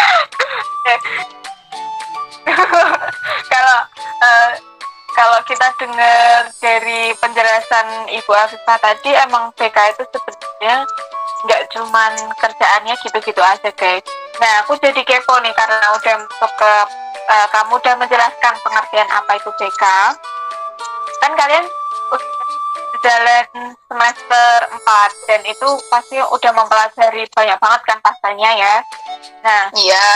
kalau 3.53 3.79
eh, 4.19 4.51
kalau 5.13 5.39
kita 5.45 5.69
dengar 5.79 6.49
dari 6.59 7.13
penjelasan 7.21 8.09
Ibu 8.09 8.31
Afifah 8.33 8.77
tadi 8.81 9.13
emang 9.15 9.53
BK 9.55 9.77
itu 9.95 10.03
sebenarnya 10.09 10.83
nggak 11.43 11.63
cuman 11.75 12.11
kerjaannya 12.39 12.95
gitu-gitu 12.99 13.39
aja 13.39 13.71
guys. 13.75 14.03
Nah 14.41 14.65
aku 14.65 14.75
jadi 14.81 14.99
kepo 15.05 15.39
nih 15.39 15.53
karena 15.55 15.87
udah 15.95 16.15
masuk 16.27 16.51
ke 16.57 16.73
eh, 17.31 17.47
kamu 17.53 17.79
udah 17.79 17.95
menjelaskan 17.99 18.53
pengertian 18.59 19.07
apa 19.07 19.31
itu 19.39 19.49
BK. 19.55 19.83
Kan 21.23 21.31
kalian 21.39 21.63
jalan 23.03 23.75
semester 23.91 24.55
4 24.71 25.27
dan 25.27 25.41
itu 25.43 25.69
pasti 25.91 26.17
udah 26.23 26.51
mempelajari 26.55 27.27
banyak 27.35 27.59
banget 27.59 27.81
kan 27.83 27.99
pastinya 27.99 28.51
ya. 28.55 28.75
Nah 29.43 29.67
Iya. 29.75 30.07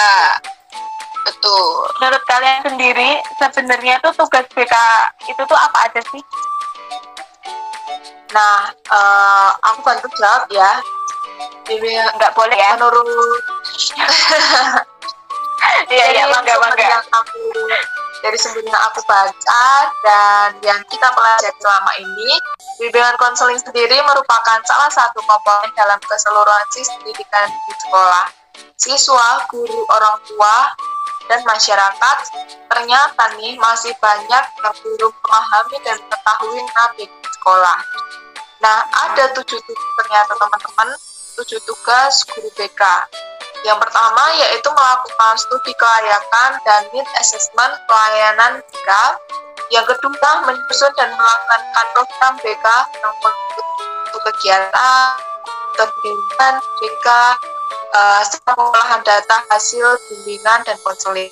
Betul. 1.27 1.91
menurut 1.99 2.23
kalian 2.23 2.63
sendiri 2.63 3.19
sebenarnya 3.35 3.99
tuh 3.99 4.15
tugas 4.15 4.47
BK 4.55 4.71
itu 5.27 5.41
tuh 5.43 5.59
apa 5.59 5.91
aja 5.91 5.99
sih? 6.07 6.23
Nah, 8.31 8.71
eh, 8.71 9.49
aku 9.67 9.83
bantu 9.83 10.07
jawab 10.15 10.47
ya. 10.47 10.79
Jadi 11.67 11.99
Nggak 12.15 12.31
boleh 12.31 12.55
ya? 12.55 12.79
menurut 12.79 13.03
Iya 15.91 16.05
iya 16.15 16.23
sumber 16.31 16.55
bangga. 16.63 16.85
yang 16.85 17.03
aku 17.11 17.43
dari 18.21 18.37
yang 18.37 18.83
aku 18.89 19.01
baca 19.05 19.65
dan 20.03 20.49
yang 20.65 20.81
kita 20.89 21.07
pelajari 21.13 21.53
selama 21.61 21.91
ini 22.01 22.31
bimbingan 22.81 23.15
konseling 23.21 23.59
sendiri 23.61 23.97
merupakan 24.01 24.59
salah 24.65 24.89
satu 24.89 25.21
komponen 25.25 25.71
dalam 25.77 25.99
keseluruhan 26.01 26.67
sistem 26.73 26.97
pendidikan 27.05 27.47
di 27.49 27.73
sekolah. 27.85 28.25
Siswa 28.77 29.45
guru 29.49 29.85
orang 29.89 30.17
tua 30.25 30.73
dan 31.29 31.41
masyarakat 31.45 32.17
ternyata 32.71 33.23
nih 33.37 33.57
masih 33.59 33.93
banyak 34.01 34.43
yang 34.63 34.75
belum 34.81 35.11
memahami 35.13 35.77
dan 35.85 35.97
mengetahui 36.01 36.61
nabi 36.73 37.05
di 37.05 37.29
sekolah. 37.37 37.79
Nah 38.63 38.77
ada 39.07 39.33
tujuh 39.37 39.59
tugas 39.61 39.91
ternyata 40.03 40.33
teman-teman. 40.33 40.89
Tujuh 41.37 41.61
tugas 41.69 42.25
guru 42.33 42.49
BK 42.57 42.81
yang 43.65 43.79
pertama 43.81 44.23
yaitu 44.37 44.69
melakukan 44.69 45.33
studi 45.39 45.73
kelayakan 45.79 46.51
dan 46.61 46.81
need 46.93 47.07
assessment 47.17 47.73
pelayanan 47.89 48.61
BK. 48.69 48.89
Yang 49.73 49.97
kedua 49.97 50.31
menyusun 50.47 50.91
dan 50.95 51.09
melakukan 51.17 51.85
program 51.91 52.33
BK 52.39 52.67
yang 53.01 53.13
untuk 54.07 54.21
kegiatan, 54.31 55.07
pembimbingan 55.75 56.55
BK, 56.79 57.07
eh, 57.97 58.21
serta 58.29 58.51
pengolahan 58.53 59.01
data 59.03 59.37
hasil 59.51 59.97
bimbingan 60.07 60.63
dan 60.63 60.77
konseling. 60.85 61.31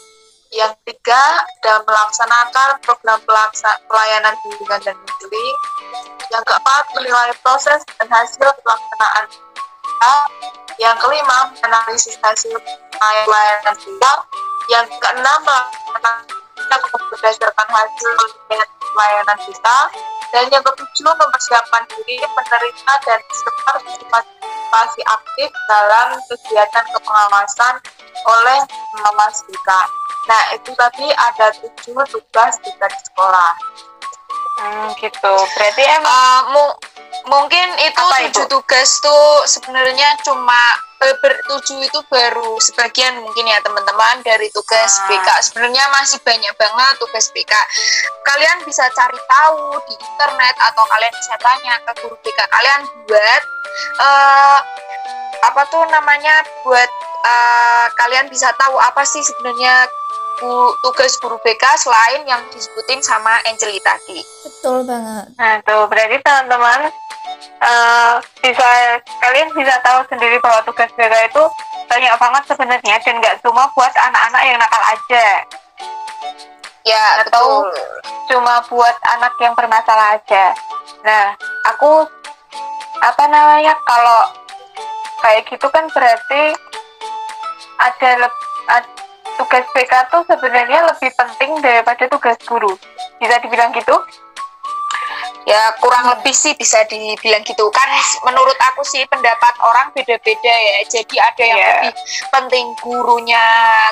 Yang 0.52 0.76
ketiga 0.84 1.20
ada 1.62 1.84
melaksanakan 1.84 2.80
program 2.84 3.20
pelayanan 3.88 4.34
bimbingan 4.44 4.82
dan 4.84 4.96
konseling. 5.00 5.58
Yang 6.34 6.44
keempat 6.48 6.84
menilai 6.98 7.32
proses 7.40 7.80
dan 7.96 8.08
hasil 8.10 8.50
pelaksanaan 8.66 9.26
BK. 9.96 10.04
Yang 10.76 10.96
kelima, 11.08 11.40
analisis 11.64 12.20
hasil 12.20 12.56
pelayanan 13.00 13.76
kita. 13.80 14.12
Yang 14.68 14.86
keenam, 15.00 15.40
melakukan 15.46 16.16
tindak 16.56 16.82
berdasarkan 16.84 17.68
hasil 17.72 18.12
pelayanan 18.92 19.40
kita. 19.48 19.78
Dan 20.36 20.52
yang 20.52 20.64
ketujuh, 20.68 21.12
mempersiapkan 21.16 21.84
diri 21.96 22.20
menerima 22.20 22.94
dan 23.08 23.20
berpartisipasi 23.24 25.02
aktif 25.08 25.50
dalam 25.72 26.20
kegiatan 26.28 26.86
kepengawasan 26.92 27.76
oleh 28.28 28.60
pengawas 28.68 29.38
kita. 29.48 29.80
Nah, 30.26 30.44
itu 30.58 30.72
tadi 30.76 31.08
ada 31.14 31.48
tujuh 31.62 31.96
tugas 32.12 32.54
kita 32.60 32.86
di 32.90 33.00
sekolah. 33.00 33.52
Hmm, 34.56 34.88
gitu. 35.00 35.36
Berarti 35.56 35.84
emang 36.00 36.16
Eh, 36.16 36.52
mu- 36.52 36.78
mungkin 37.26 37.68
itu 37.82 38.02
Apa, 38.02 38.18
tujuh 38.30 38.46
Ibu? 38.46 38.52
tugas 38.52 38.90
tuh 39.00 39.48
sebenarnya 39.48 40.10
cuma 40.22 40.62
eh, 41.02 41.16
bertujuh 41.20 41.80
itu 41.82 42.00
baru 42.08 42.60
sebagian 42.60 43.18
mungkin 43.20 43.46
ya 43.46 43.60
teman-teman 43.60 44.22
dari 44.22 44.48
tugas 44.52 44.92
Ah. 45.02 45.08
BK 45.10 45.28
sebenarnya 45.50 45.84
masih 45.92 46.20
banyak 46.22 46.54
banget 46.54 46.94
tugas 47.00 47.26
BK 47.32 47.54
kalian 48.24 48.58
bisa 48.64 48.86
cari 48.92 49.20
tahu 49.26 49.76
di 49.86 49.96
internet 49.96 50.56
atau 50.60 50.84
kalian 50.86 51.14
bisa 51.16 51.36
tanya 51.40 51.74
ke 51.84 51.92
guru 52.00 52.16
BK 52.22 52.40
kalian 52.46 52.82
buat 53.08 53.42
eh 54.00 54.60
apa 55.44 55.62
tuh 55.68 55.84
namanya 55.90 56.36
buat 56.64 56.92
eh, 57.26 57.86
kalian 57.96 58.30
bisa 58.30 58.54
tahu 58.56 58.76
apa 58.78 59.02
sih 59.04 59.22
sebenarnya 59.22 59.90
bu- 60.38 60.76
tugas 60.82 61.16
guru 61.18 61.38
BK 61.40 61.64
selain 61.76 62.22
yang 62.24 62.42
disebutin 62.50 63.00
sama 63.00 63.40
Angeli 63.44 63.80
tadi 63.80 64.20
Betul 64.44 64.84
banget. 64.84 65.26
Nah, 65.36 65.62
tuh 65.62 65.86
berarti 65.86 66.18
teman-teman 66.20 66.80
eh, 67.62 68.14
bisa 68.40 68.68
kalian 69.20 69.50
bisa 69.52 69.76
tahu 69.80 70.02
sendiri 70.08 70.38
bahwa 70.40 70.62
tugas 70.64 70.90
BK 70.92 71.14
itu 71.26 71.44
banyak 71.86 72.14
banget 72.16 72.44
sebenarnya 72.46 72.96
dan 72.98 73.16
nggak 73.16 73.38
cuma 73.40 73.70
buat 73.72 73.94
anak-anak 73.94 74.42
yang 74.44 74.58
nakal 74.58 74.84
aja. 74.84 75.26
Ya, 76.82 77.04
Atau- 77.22 77.66
betul. 77.66 77.82
cuma 78.28 78.62
buat 78.66 78.96
anak 79.12 79.34
yang 79.38 79.54
bermasalah 79.54 80.16
aja. 80.16 80.54
Nah, 81.02 81.34
aku 81.66 82.06
apa 82.98 83.24
namanya 83.26 83.78
kalau 83.84 84.22
kayak 85.20 85.46
gitu 85.46 85.66
kan 85.68 85.86
berarti 85.88 86.54
ada 87.78 88.10
leb- 88.18 88.46
ad- 88.68 88.95
tugas 89.36 89.66
BK 89.72 89.94
tuh 90.10 90.22
sebenarnya 90.26 90.80
lebih 90.88 91.12
penting 91.14 91.52
daripada 91.60 92.04
tugas 92.08 92.38
guru. 92.44 92.74
Bisa 93.20 93.36
dibilang 93.40 93.72
gitu? 93.72 93.96
Ya 95.46 95.70
kurang 95.78 96.10
lebih 96.10 96.34
sih 96.34 96.58
bisa 96.58 96.82
dibilang 96.90 97.46
gitu 97.46 97.70
kan 97.70 97.86
menurut 98.26 98.58
aku 98.74 98.82
sih 98.82 99.06
pendapat 99.06 99.54
orang 99.62 99.94
beda-beda 99.94 100.50
ya 100.50 100.78
jadi 100.90 101.16
ada 101.22 101.44
yang 101.46 101.60
Iya. 101.62 101.70
lebih 101.70 101.94
penting 102.34 102.66
gurunya 102.82 103.46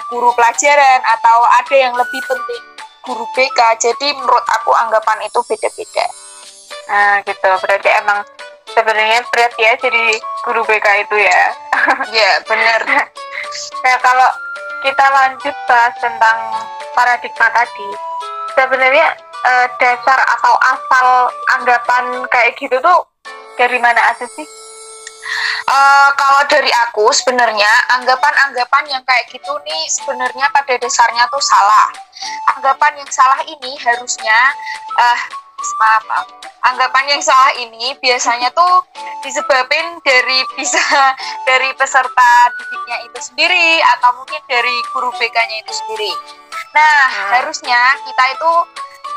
guru 0.09 0.33
pelajaran 0.33 1.00
atau 1.05 1.38
ada 1.45 1.75
yang 1.77 1.93
lebih 1.93 2.21
penting 2.25 2.62
guru 3.05 3.21
BK 3.38 3.59
jadi 3.77 4.07
menurut 4.17 4.41
aku 4.50 4.73
anggapan 4.73 5.29
itu 5.29 5.39
beda-beda 5.45 6.05
Nah, 6.83 7.21
gitu. 7.23 7.47
Berarti 7.63 7.89
emang 8.01 8.19
sebenarnya 8.67 9.23
berat 9.29 9.53
ya 9.55 9.71
jadi 9.77 10.03
guru 10.43 10.65
BK 10.65 10.88
itu 11.05 11.15
ya. 11.21 11.41
ya 12.12 12.31
bener 12.43 12.81
Nah, 13.85 13.95
kalau 14.01 14.29
kita 14.84 15.06
lanjut 15.08 15.56
bahas 15.66 15.96
tentang 15.98 16.38
paradigma 16.92 17.48
tadi, 17.56 17.90
sebenarnya 18.54 19.08
eh, 19.48 19.68
dasar 19.80 20.20
atau 20.20 20.54
asal 20.60 21.08
anggapan 21.56 22.28
kayak 22.28 22.60
gitu 22.60 22.75
tuh 22.84 23.00
dari 23.56 23.80
mana 23.80 24.12
aja 24.12 24.28
sih? 24.28 24.48
Eh, 25.63 26.10
kalau 26.20 26.44
dari 26.52 26.68
aku 26.86 27.08
sebenarnya 27.16 27.72
anggapan-anggapan 27.96 28.84
yang 28.92 29.04
kayak 29.08 29.25
gitu 29.32 29.56
nih 29.63 29.84
sebenarnya 29.88 30.52
pada 30.52 30.75
dasarnya 30.75 31.24
tuh 31.32 31.40
salah. 31.40 31.88
Anggapan 32.56 33.00
yang 33.00 33.10
salah 33.10 33.40
ini 33.48 33.80
harusnya 33.80 34.40
eh 35.00 35.20
maaf, 35.79 36.03
maaf. 36.10 36.27
Anggapan 36.63 37.17
yang 37.17 37.22
salah 37.24 37.51
ini 37.60 37.96
biasanya 38.00 38.50
tuh 38.55 38.84
disebabin 39.24 40.00
dari 40.03 40.39
bisa 40.55 40.79
dari 41.50 41.72
peserta 41.75 42.32
didiknya 42.60 42.98
itu 43.08 43.20
sendiri 43.20 43.79
atau 43.98 44.10
mungkin 44.20 44.41
dari 44.48 44.75
guru 44.91 45.12
BK-nya 45.15 45.58
itu 45.63 45.74
sendiri. 45.74 46.13
Nah, 46.74 47.00
Hmm. 47.13 47.29
harusnya 47.39 47.79
kita 48.01 48.24
itu 48.34 48.53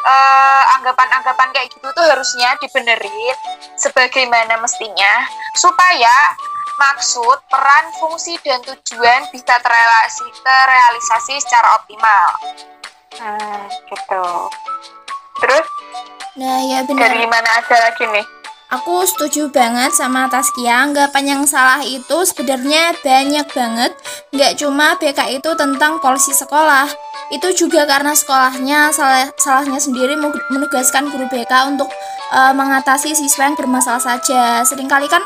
eh, 0.06 0.62
anggapan-anggapan 0.78 1.50
kayak 1.50 1.66
gitu 1.72 1.88
tuh 1.90 2.04
harusnya 2.06 2.54
dibenerin 2.62 3.34
sebagaimana 3.74 4.54
mestinya 4.62 5.26
supaya 5.58 6.14
maksud, 6.76 7.38
peran, 7.48 7.86
fungsi, 7.98 8.36
dan 8.44 8.60
tujuan 8.62 9.20
bisa 9.32 9.56
terrealisasi, 9.58 10.26
terrealisasi 10.44 11.34
secara 11.40 11.74
optimal. 11.80 12.28
Hmm, 13.16 13.64
gitu. 13.88 14.26
Terus 15.40 15.66
Nah, 16.36 16.60
ya 16.68 16.84
benar. 16.84 17.08
dari 17.08 17.24
mana 17.24 17.48
aja 17.56 17.76
lagi 17.80 18.04
nih? 18.12 18.26
Aku 18.66 19.06
setuju 19.08 19.48
banget 19.48 19.94
sama 19.96 20.28
Taskia. 20.28 20.84
Anggapan 20.84 21.24
yang 21.24 21.42
salah 21.48 21.80
itu 21.80 22.26
sebenarnya 22.28 22.92
banyak 23.00 23.46
banget. 23.54 23.94
Nggak 24.34 24.52
cuma 24.60 24.98
BK 25.00 25.38
itu 25.40 25.50
tentang 25.56 26.02
polisi 26.02 26.34
sekolah. 26.34 26.90
Itu 27.32 27.54
juga 27.56 27.86
karena 27.86 28.12
sekolahnya 28.12 28.90
salah, 28.92 29.30
salahnya 29.38 29.78
sendiri 29.78 30.18
menugaskan 30.52 31.08
guru 31.08 31.24
BK 31.30 31.72
untuk 31.72 31.88
eh, 32.34 32.52
mengatasi 32.52 33.14
siswa 33.14 33.48
yang 33.48 33.56
bermasalah 33.56 34.02
saja. 34.02 34.60
Seringkali 34.66 35.06
kan 35.06 35.22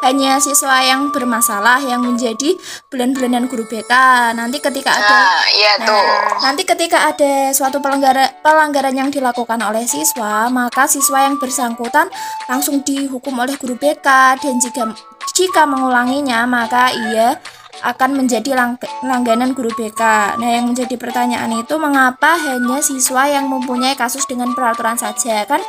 hanya 0.00 0.40
siswa 0.40 0.80
yang 0.80 1.12
bermasalah 1.12 1.80
yang 1.80 2.00
menjadi 2.00 2.56
bulan-bulanan 2.88 3.46
guru 3.46 3.64
BK. 3.64 3.92
Nanti 4.32 4.58
ketika 4.58 4.90
ada 4.90 5.16
Nah, 5.20 5.44
iya 5.52 5.72
Nah, 5.76 5.86
tuh. 5.86 6.04
nanti 6.42 6.62
ketika 6.64 7.12
ada 7.12 7.52
suatu 7.52 7.78
pelanggaran 7.78 8.40
pelanggaran 8.40 8.96
yang 8.96 9.08
dilakukan 9.08 9.60
oleh 9.60 9.84
siswa, 9.84 10.48
maka 10.48 10.84
siswa 10.84 11.24
yang 11.24 11.36
bersangkutan 11.36 12.08
langsung 12.46 12.80
dihukum 12.80 13.36
oleh 13.36 13.54
guru 13.54 13.76
BK 13.76 14.06
dan 14.36 14.56
jika 14.56 14.88
jika 15.30 15.62
mengulanginya, 15.64 16.44
maka 16.44 16.90
ia 16.90 17.36
akan 17.80 18.12
menjadi 18.14 18.52
lang- 18.52 18.76
langganan 19.00 19.52
guru 19.52 19.72
BK. 19.72 20.00
Nah, 20.36 20.48
yang 20.50 20.68
menjadi 20.68 20.96
pertanyaan 20.96 21.48
itu 21.54 21.76
mengapa 21.76 22.36
hanya 22.36 22.80
siswa 22.80 23.24
yang 23.24 23.48
mempunyai 23.48 23.96
kasus 23.96 24.24
dengan 24.24 24.52
peraturan 24.52 24.96
saja? 24.96 25.44
Kan 25.44 25.60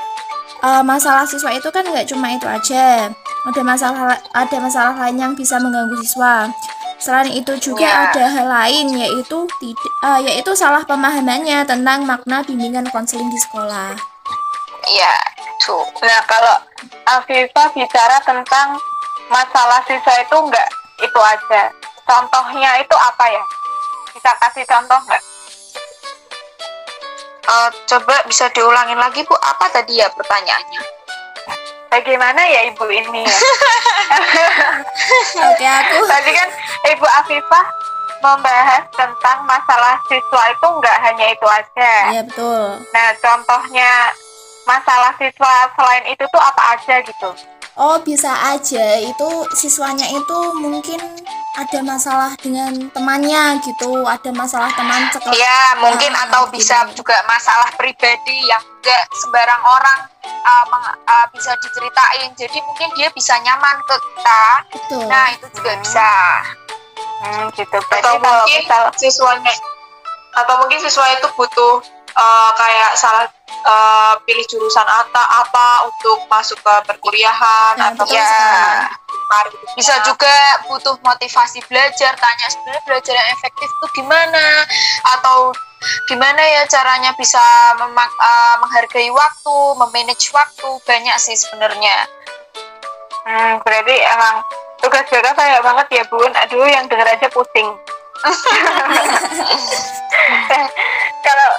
eh, 0.62 0.84
masalah 0.84 1.24
siswa 1.24 1.52
itu 1.52 1.68
kan 1.70 1.84
nggak 1.84 2.08
cuma 2.08 2.32
itu 2.32 2.48
aja. 2.48 3.12
Ada 3.42 3.62
masalah 3.66 4.14
ada 4.38 4.58
masalah 4.62 4.94
lain 5.02 5.18
yang 5.18 5.34
bisa 5.34 5.58
mengganggu 5.58 5.98
siswa. 6.06 6.46
Selain 7.02 7.34
itu 7.34 7.58
juga 7.58 7.82
Ya. 7.82 8.14
ada 8.14 8.30
hal 8.30 8.46
lain 8.46 8.94
yaitu 8.94 9.50
tidak 9.58 9.94
eh, 10.06 10.20
yaitu 10.30 10.54
salah 10.54 10.86
pemahamannya 10.86 11.66
tentang 11.66 12.06
makna 12.06 12.46
bimbingan 12.46 12.86
konseling 12.94 13.26
di 13.34 13.40
sekolah. 13.42 13.98
Iya, 14.86 15.14
tuh. 15.66 15.82
Nah, 16.06 16.22
kalau 16.30 16.58
Afifah 17.06 17.70
bicara 17.74 18.22
tentang 18.22 18.78
masalah 19.34 19.82
siswa 19.90 20.14
itu 20.22 20.38
enggak 20.38 20.70
itu 21.02 21.20
aja. 21.22 21.74
Contohnya 22.06 22.78
itu 22.78 22.94
apa 22.94 23.26
ya? 23.26 23.44
Bisa 24.14 24.30
kasih 24.38 24.66
contoh 24.70 24.98
nggak? 25.10 25.24
Eh, 27.42 27.70
coba 27.90 28.16
bisa 28.30 28.46
diulangin 28.54 29.02
lagi 29.02 29.26
Bu, 29.26 29.34
apa 29.42 29.66
tadi 29.74 29.98
ya 29.98 30.06
pertanyaannya? 30.14 31.01
Bagaimana 31.92 32.40
ya 32.48 32.72
ibu 32.72 32.88
ini 32.88 33.28
ya? 33.28 33.38
Oke, 35.52 35.66
aku 35.68 36.08
Tadi 36.08 36.32
kan 36.32 36.50
ibu 36.88 37.04
Afifah 37.04 37.66
membahas 38.24 38.88
tentang 38.96 39.44
masalah 39.44 40.00
siswa 40.08 40.44
itu 40.56 40.68
enggak 40.72 40.98
hanya 41.04 41.26
itu 41.36 41.48
aja. 41.52 41.94
Iya 42.16 42.22
betul. 42.24 42.80
Nah, 42.96 43.10
contohnya 43.20 43.92
masalah 44.64 45.12
siswa 45.20 45.68
selain 45.76 46.06
itu 46.08 46.24
tuh 46.32 46.40
apa 46.40 46.80
aja 46.80 46.96
gitu? 47.04 47.30
Oh, 47.76 48.00
bisa 48.00 48.32
aja 48.56 48.96
itu 49.04 49.30
siswanya 49.52 50.08
itu 50.08 50.40
mungkin 50.64 51.00
ada 51.52 51.80
masalah 51.84 52.32
dengan 52.40 52.72
temannya 52.90 53.60
gitu, 53.60 54.08
ada 54.08 54.32
masalah 54.32 54.72
teman 54.72 55.12
sekelas. 55.12 55.36
Ya, 55.36 55.76
mungkin 55.78 56.12
Ah, 56.14 56.24
atau 56.26 56.48
gitu. 56.48 56.58
bisa 56.58 56.88
juga 56.96 57.20
masalah 57.28 57.68
pribadi 57.76 58.48
yang 58.48 58.64
enggak 58.80 59.04
sembarang 59.14 59.60
orang 59.60 60.00
uh, 60.24 60.66
meng- 60.70 61.00
uh, 61.04 61.28
bisa 61.36 61.52
diceritain. 61.60 62.32
Jadi 62.34 62.56
mungkin 62.64 62.88
dia 62.96 63.12
bisa 63.12 63.36
nyaman 63.38 63.76
ke 63.84 63.96
kita. 64.00 64.44
Betul. 64.72 65.06
Nah, 65.12 65.26
itu 65.32 65.46
juga 65.52 65.72
Hmm. 65.76 65.82
bisa. 65.84 66.10
Hmm, 67.22 67.46
gitu. 67.54 67.78
Berarti 67.78 68.00
atau 68.02 68.14
mungkin 68.18 68.60
misal 68.64 68.84
siswanya 68.96 69.54
atau 70.32 70.56
mungkin 70.58 70.80
siswa 70.80 71.06
itu 71.12 71.28
butuh 71.36 71.84
eh, 72.12 72.52
kayak 72.56 72.92
salah 72.96 73.28
eh, 73.52 74.14
pilih 74.24 74.46
jurusan 74.48 74.84
apa 74.84 75.22
apa 75.38 75.86
untuk 75.86 76.26
masuk 76.26 76.58
ke 76.58 76.74
perkuliahan 76.84 77.76
Nah, 77.78 77.94
atau 77.94 78.08
Ya, 78.10 78.90
sekali. 79.32 79.56
bisa 79.80 79.96
juga 80.04 80.36
butuh 80.68 80.96
motivasi 81.00 81.64
belajar, 81.72 82.12
tanya 82.20 82.48
sebenarnya 82.52 82.84
belajar 82.84 83.14
yang 83.16 83.30
efektif 83.32 83.70
itu 83.72 83.88
gimana 84.04 84.68
atau 85.18 85.56
gimana 86.06 86.42
ya 86.42 86.62
caranya 86.70 87.12
bisa 87.16 87.42
memak- 87.80 88.20
uh, 88.20 88.56
menghargai 88.62 89.10
waktu, 89.10 89.58
memanage 89.80 90.30
waktu, 90.36 90.70
banyak 90.84 91.16
sih 91.18 91.40
sebenarnya. 91.40 92.06
Hmm, 93.26 93.62
berarti 93.64 93.96
emang 94.02 94.44
tugas 94.82 95.06
BK 95.10 95.34
banyak 95.34 95.62
banget 95.62 95.88
ya 96.02 96.04
bun. 96.10 96.34
Aduh, 96.34 96.68
yang 96.68 96.90
denger 96.90 97.06
aja 97.06 97.28
pusing. 97.30 97.70
Kalau 101.26 101.52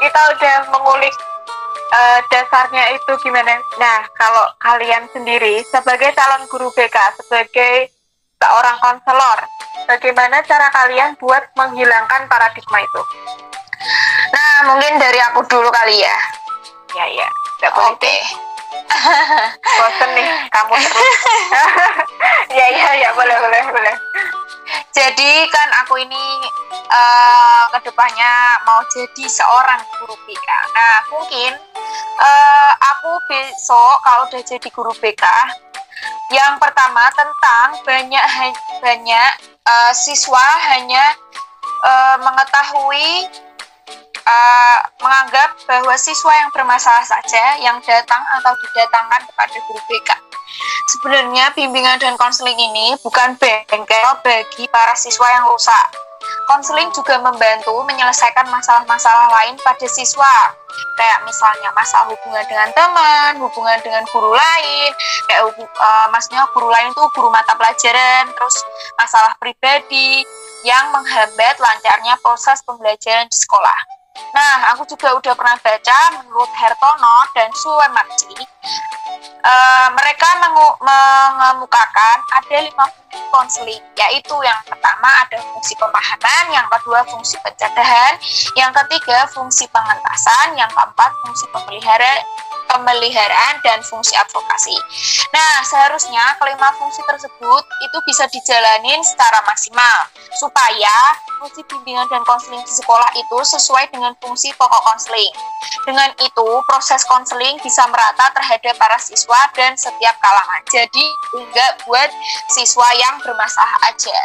kita 0.00 0.20
udah 0.36 0.56
mengulik 0.72 1.12
eh, 1.92 2.18
dasarnya 2.32 2.96
itu 2.96 3.12
gimana? 3.20 3.60
Nah, 3.76 4.08
kalau 4.16 4.44
kalian 4.58 5.04
sendiri 5.12 5.60
sebagai 5.68 6.16
calon 6.16 6.48
guru 6.48 6.72
BK, 6.72 6.96
sebagai 7.20 7.92
seorang 8.40 8.76
konselor, 8.80 9.38
bagaimana 9.86 10.40
cara 10.42 10.72
kalian 10.72 11.14
buat 11.20 11.44
menghilangkan 11.54 12.26
paradigma 12.26 12.80
itu? 12.80 13.02
Nah, 14.32 14.72
mungkin 14.72 14.98
dari 14.98 15.20
aku 15.30 15.44
dulu 15.46 15.68
kali 15.68 16.00
ya. 16.00 16.18
Ya, 16.96 17.06
ya. 17.08 17.28
Oke. 17.88 18.16
bosen 19.78 20.10
nih 20.14 20.28
kamu 20.52 20.74
terus. 20.78 21.16
ya, 22.58 22.66
ya, 22.70 22.90
ya, 23.02 23.08
boleh, 23.16 23.36
boleh, 23.38 23.62
boleh. 23.72 23.94
Jadi 24.92 25.48
kan 25.48 25.68
aku 25.84 25.98
ini 26.00 26.24
eh 26.92 27.62
ke 27.72 27.78
depannya 27.88 28.60
mau 28.68 28.84
jadi 28.92 29.24
seorang 29.24 29.80
guru 29.96 30.14
BK. 30.28 30.48
Nah 30.76 30.96
mungkin 31.10 31.52
eh 32.20 32.72
aku 32.76 33.10
besok 33.26 33.96
kalau 34.04 34.28
udah 34.28 34.42
jadi 34.44 34.68
guru 34.68 34.92
BK, 35.00 35.24
yang 36.32 36.60
pertama 36.60 37.08
tentang 37.16 37.80
banyak 37.84 38.24
banyak 38.84 39.30
eh, 39.64 39.92
siswa 39.96 40.46
hanya 40.72 41.16
eh, 41.84 42.16
mengetahui 42.20 43.28
eh, 44.22 44.78
menganggap 45.02 45.58
bahwa 45.66 45.94
siswa 45.98 46.32
yang 46.36 46.50
bermasalah 46.54 47.04
saja 47.04 47.58
yang 47.58 47.78
datang 47.82 48.22
atau 48.40 48.52
didatangkan 48.62 49.22
kepada 49.28 49.56
guru 49.68 49.80
BK. 49.90 50.10
Sebenarnya 50.92 51.54
bimbingan 51.56 51.96
dan 51.96 52.14
konseling 52.20 52.58
ini 52.58 52.94
bukan 53.00 53.34
bengkel 53.40 54.10
bagi 54.20 54.68
para 54.68 54.94
siswa 54.94 55.26
yang 55.40 55.48
rusak. 55.48 55.88
konseling 56.46 56.90
juga 56.94 57.18
membantu 57.18 57.82
menyelesaikan 57.86 58.46
masalah-masalah 58.50 59.30
lain 59.30 59.54
pada 59.62 59.86
siswa. 59.88 60.54
Kayak 60.98 61.24
misalnya 61.26 61.70
masalah 61.74 62.10
hubungan 62.12 62.44
dengan 62.46 62.68
teman, 62.76 63.32
hubungan 63.42 63.78
dengan 63.82 64.04
guru 64.10 64.30
lain, 64.30 64.90
kayak 65.28 65.42
uh, 65.58 66.06
maksudnya 66.14 66.46
guru 66.54 66.68
lain 66.70 66.92
itu 66.92 67.02
guru 67.14 67.28
mata 67.30 67.56
pelajaran, 67.56 68.30
terus 68.32 68.56
masalah 68.98 69.32
pribadi 69.38 70.22
yang 70.62 70.94
menghambat 70.94 71.56
lancarnya 71.58 72.14
proses 72.22 72.62
pembelajaran 72.62 73.26
di 73.26 73.36
sekolah. 73.36 73.80
Nah, 74.32 74.76
aku 74.76 74.84
juga 74.88 75.16
udah 75.16 75.32
pernah 75.32 75.56
baca 75.56 75.98
menurut 76.20 76.50
Hertono 76.52 77.16
dan 77.32 77.48
Suwemarji, 77.56 78.44
uh, 79.44 79.88
mereka 79.92 80.28
mengemukakan 80.40 82.16
ada 82.32 82.56
lima 82.60 82.86
fungsi 82.92 83.20
konseling, 83.32 83.82
yaitu 83.96 84.36
yang 84.44 84.60
pertama 84.68 85.08
ada 85.24 85.40
fungsi 85.52 85.72
pemahaman, 85.76 86.44
yang 86.52 86.66
kedua 86.68 87.00
fungsi 87.08 87.36
pencegahan, 87.40 88.16
yang 88.56 88.72
ketiga 88.84 89.24
fungsi 89.32 89.64
pengentasan, 89.72 90.60
yang 90.60 90.68
keempat 90.70 91.10
fungsi 91.24 91.44
pemeliharaan, 91.52 92.20
pemeliharaan 92.72 93.60
dan 93.60 93.84
fungsi 93.84 94.16
advokasi. 94.16 94.72
Nah, 95.36 95.60
seharusnya 95.68 96.24
kelima 96.40 96.72
fungsi 96.80 97.04
tersebut 97.04 97.64
itu 97.84 97.98
bisa 98.08 98.24
dijalanin 98.32 99.04
secara 99.04 99.44
maksimal 99.44 100.08
supaya 100.40 100.96
fungsi 101.36 101.60
bimbingan 101.68 102.08
dan 102.08 102.24
konseling 102.24 102.64
di 102.64 102.72
sekolah 102.72 103.12
itu 103.12 103.38
sesuai 103.44 103.92
dengan 103.92 104.16
fungsi 104.24 104.48
pokok 104.56 104.82
konseling. 104.88 105.32
Dengan 105.84 106.08
itu, 106.16 106.48
proses 106.64 107.04
konseling 107.04 107.60
bisa 107.60 107.84
merata 107.92 108.32
terhadap 108.32 108.74
para 108.80 108.96
siswa 108.96 109.50
dan 109.52 109.76
setiap 109.76 110.16
kalangan. 110.24 110.62
Jadi, 110.72 111.04
enggak 111.36 111.84
buat 111.84 112.08
siswa 112.48 112.88
yang 112.96 113.20
bermasalah 113.20 113.78
aja. 113.90 114.18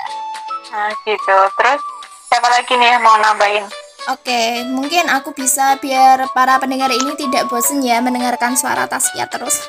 Nah, 0.71 0.91
gitu. 1.03 1.38
Terus 1.60 1.81
siapa 2.29 2.47
lagi 2.51 2.73
nih 2.75 2.95
yang 2.95 3.03
mau 3.03 3.17
nambahin? 3.19 3.87
Oke, 4.07 4.63
mungkin 4.71 5.11
aku 5.11 5.35
bisa 5.35 5.75
biar 5.83 6.31
para 6.31 6.55
pendengar 6.63 6.87
ini 6.87 7.11
tidak 7.19 7.51
bosan 7.51 7.83
ya 7.83 7.99
mendengarkan 7.99 8.55
suara 8.55 8.87
Tasya 8.87 9.27
terus. 9.27 9.67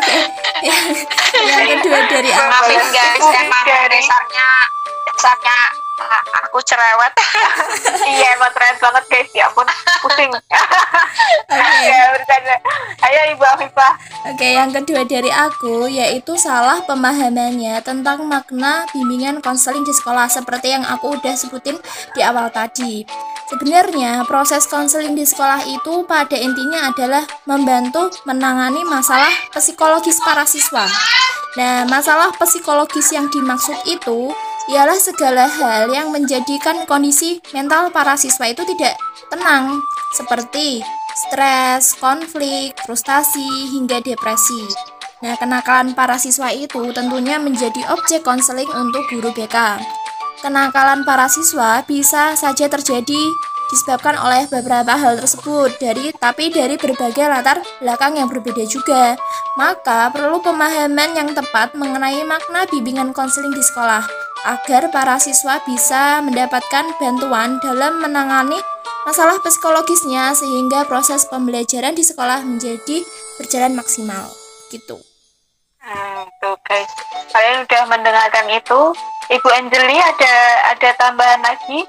Oke, 0.00 0.16
yang, 0.64 0.80
yang 1.44 1.64
kedua 1.76 1.98
dari 2.08 2.32
aku. 2.32 2.40
Maafin 2.40 2.84
guys, 2.88 3.20
emang 3.36 3.64
dasarnya 3.68 4.48
dasarnya 5.12 5.58
aku 6.44 6.58
cerewet. 6.64 7.12
Iya 8.10 8.34
emang 8.34 8.50
cerewet 8.50 8.78
banget 8.82 9.04
guys. 9.06 9.30
Ya 9.32 9.46
pun 9.54 9.66
pusing. 10.02 10.30
Okay. 11.50 11.86
ya 11.86 12.14
bercanda. 12.14 12.56
Ayo 13.06 13.20
ibu 13.34 13.44
Afifah. 13.44 13.92
Oke 14.26 14.36
okay, 14.36 14.52
yang 14.58 14.70
kedua 14.74 15.02
dari 15.06 15.30
aku 15.30 15.86
yaitu 15.86 16.34
salah 16.36 16.82
pemahamannya 16.84 17.80
tentang 17.82 18.26
makna 18.26 18.84
bimbingan 18.92 19.38
konseling 19.40 19.86
di 19.86 19.94
sekolah 19.94 20.26
seperti 20.28 20.74
yang 20.74 20.84
aku 20.86 21.16
udah 21.18 21.34
sebutin 21.34 21.78
di 22.14 22.20
awal 22.20 22.50
tadi. 22.50 23.06
Sebenarnya, 23.50 24.22
proses 24.30 24.62
konseling 24.70 25.18
di 25.18 25.26
sekolah 25.26 25.66
itu 25.66 26.06
pada 26.06 26.38
intinya 26.38 26.86
adalah 26.86 27.26
membantu 27.50 28.06
menangani 28.22 28.86
masalah 28.86 29.30
psikologis 29.50 30.22
para 30.22 30.46
siswa. 30.46 30.86
Nah, 31.58 31.82
masalah 31.90 32.30
psikologis 32.38 33.10
yang 33.10 33.26
dimaksud 33.26 33.74
itu 33.90 34.30
ialah 34.70 34.98
segala 35.02 35.50
hal 35.50 35.90
yang 35.90 36.14
menjadikan 36.14 36.86
kondisi 36.86 37.42
mental 37.50 37.90
para 37.90 38.14
siswa 38.14 38.46
itu 38.46 38.62
tidak 38.62 38.94
tenang, 39.26 39.82
seperti 40.14 40.78
stres, 41.26 41.98
konflik, 41.98 42.78
frustasi, 42.86 43.74
hingga 43.74 43.98
depresi. 43.98 44.70
Nah, 45.26 45.34
kenakalan 45.36 45.92
para 45.92 46.16
siswa 46.22 46.54
itu 46.54 46.94
tentunya 46.94 47.36
menjadi 47.42 47.82
objek 47.90 48.22
konseling 48.22 48.70
untuk 48.70 49.04
guru 49.10 49.34
BK. 49.34 49.82
Kenakalan 50.40 51.02
para 51.02 51.26
siswa 51.26 51.82
bisa 51.84 52.32
saja 52.38 52.70
terjadi 52.70 53.22
disebabkan 53.68 54.18
oleh 54.18 54.48
beberapa 54.50 54.96
hal 54.96 55.20
tersebut 55.20 55.76
dari 55.78 56.10
tapi 56.16 56.48
dari 56.50 56.74
berbagai 56.80 57.26
latar 57.26 57.60
belakang 57.82 58.16
yang 58.16 58.30
berbeda 58.30 58.64
juga. 58.70 59.18
Maka 59.58 60.08
perlu 60.14 60.40
pemahaman 60.40 61.12
yang 61.12 61.34
tepat 61.36 61.76
mengenai 61.76 62.22
makna 62.24 62.64
bimbingan 62.70 63.12
konseling 63.12 63.52
di 63.52 63.60
sekolah 63.60 64.19
agar 64.44 64.88
para 64.88 65.20
siswa 65.20 65.60
bisa 65.68 66.24
mendapatkan 66.24 66.96
bantuan 66.96 67.60
dalam 67.60 68.00
menangani 68.00 68.56
masalah 69.04 69.36
psikologisnya 69.40 70.32
sehingga 70.36 70.84
proses 70.88 71.28
pembelajaran 71.28 71.96
di 71.96 72.04
sekolah 72.04 72.44
menjadi 72.44 73.04
berjalan 73.40 73.76
maksimal 73.76 74.28
gitu. 74.72 75.00
Hmm, 75.80 76.28
tuh 76.44 76.56
guys, 76.68 76.92
kalian 77.32 77.64
udah 77.64 77.82
mendengarkan 77.88 78.46
itu. 78.52 78.80
Ibu 79.30 79.48
Angeli 79.48 79.96
ada 79.96 80.34
ada 80.76 80.88
tambahan 81.00 81.40
lagi? 81.40 81.88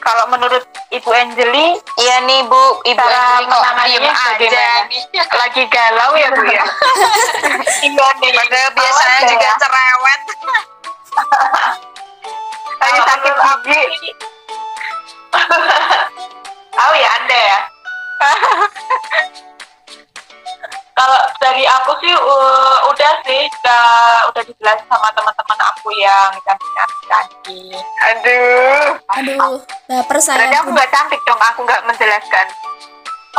Kalau 0.00 0.28
menurut 0.32 0.64
Ibu 0.92 1.10
Angeli, 1.12 1.76
iya 2.00 2.16
nih 2.24 2.40
Bu, 2.48 2.64
Ibu 2.84 3.00
cara 3.00 3.44
menanganinya 3.44 4.12
aja 4.12 4.84
nih. 4.88 5.02
Lagi 5.12 5.62
galau 5.68 6.12
ya 6.16 6.28
Bu 6.32 6.42
ya. 6.48 6.64
iya 7.88 8.08
nih. 8.20 8.30
Padahal 8.32 8.70
biasanya 8.76 9.20
juga 9.28 9.48
cerewet. 9.60 10.20
Lagi 12.80 13.00
sakit 13.04 13.34
gigi 13.68 14.10
tahu 16.70 16.92
ya 16.96 17.08
anda 17.20 17.38
ya? 17.38 17.60
Kalau 21.00 21.20
dari 21.40 21.64
aku 21.64 21.96
sih 22.04 22.12
uh, 22.12 22.76
udah 22.92 23.12
sih 23.24 23.48
udah 23.48 23.88
udah 24.28 24.42
dijelasin 24.44 24.84
sama 24.84 25.08
teman-teman 25.16 25.58
aku 25.72 25.88
yang 25.96 26.28
cantik 26.44 26.72
cantik 27.08 27.80
aduh. 28.04 29.00
Aduh 29.16 29.64
baper 29.88 30.18
saya 30.20 30.44
berarti 30.44 30.56
aku 30.60 30.70
nggak 30.76 30.92
cantik 30.92 31.20
dong 31.24 31.40
aku 31.40 31.64
nggak 31.64 31.84
menjelaskan. 31.88 32.46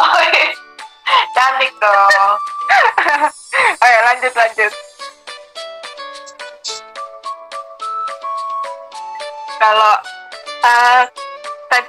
Oh 0.01 0.21
iya. 0.33 0.49
cantik 1.37 1.71
dong. 1.77 2.33
Ayo 3.85 3.97
lanjut 4.09 4.33
lanjut 4.33 4.73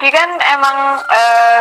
tadi 0.03 0.19
kan 0.19 0.35
emang 0.35 0.99
uh, 0.99 1.61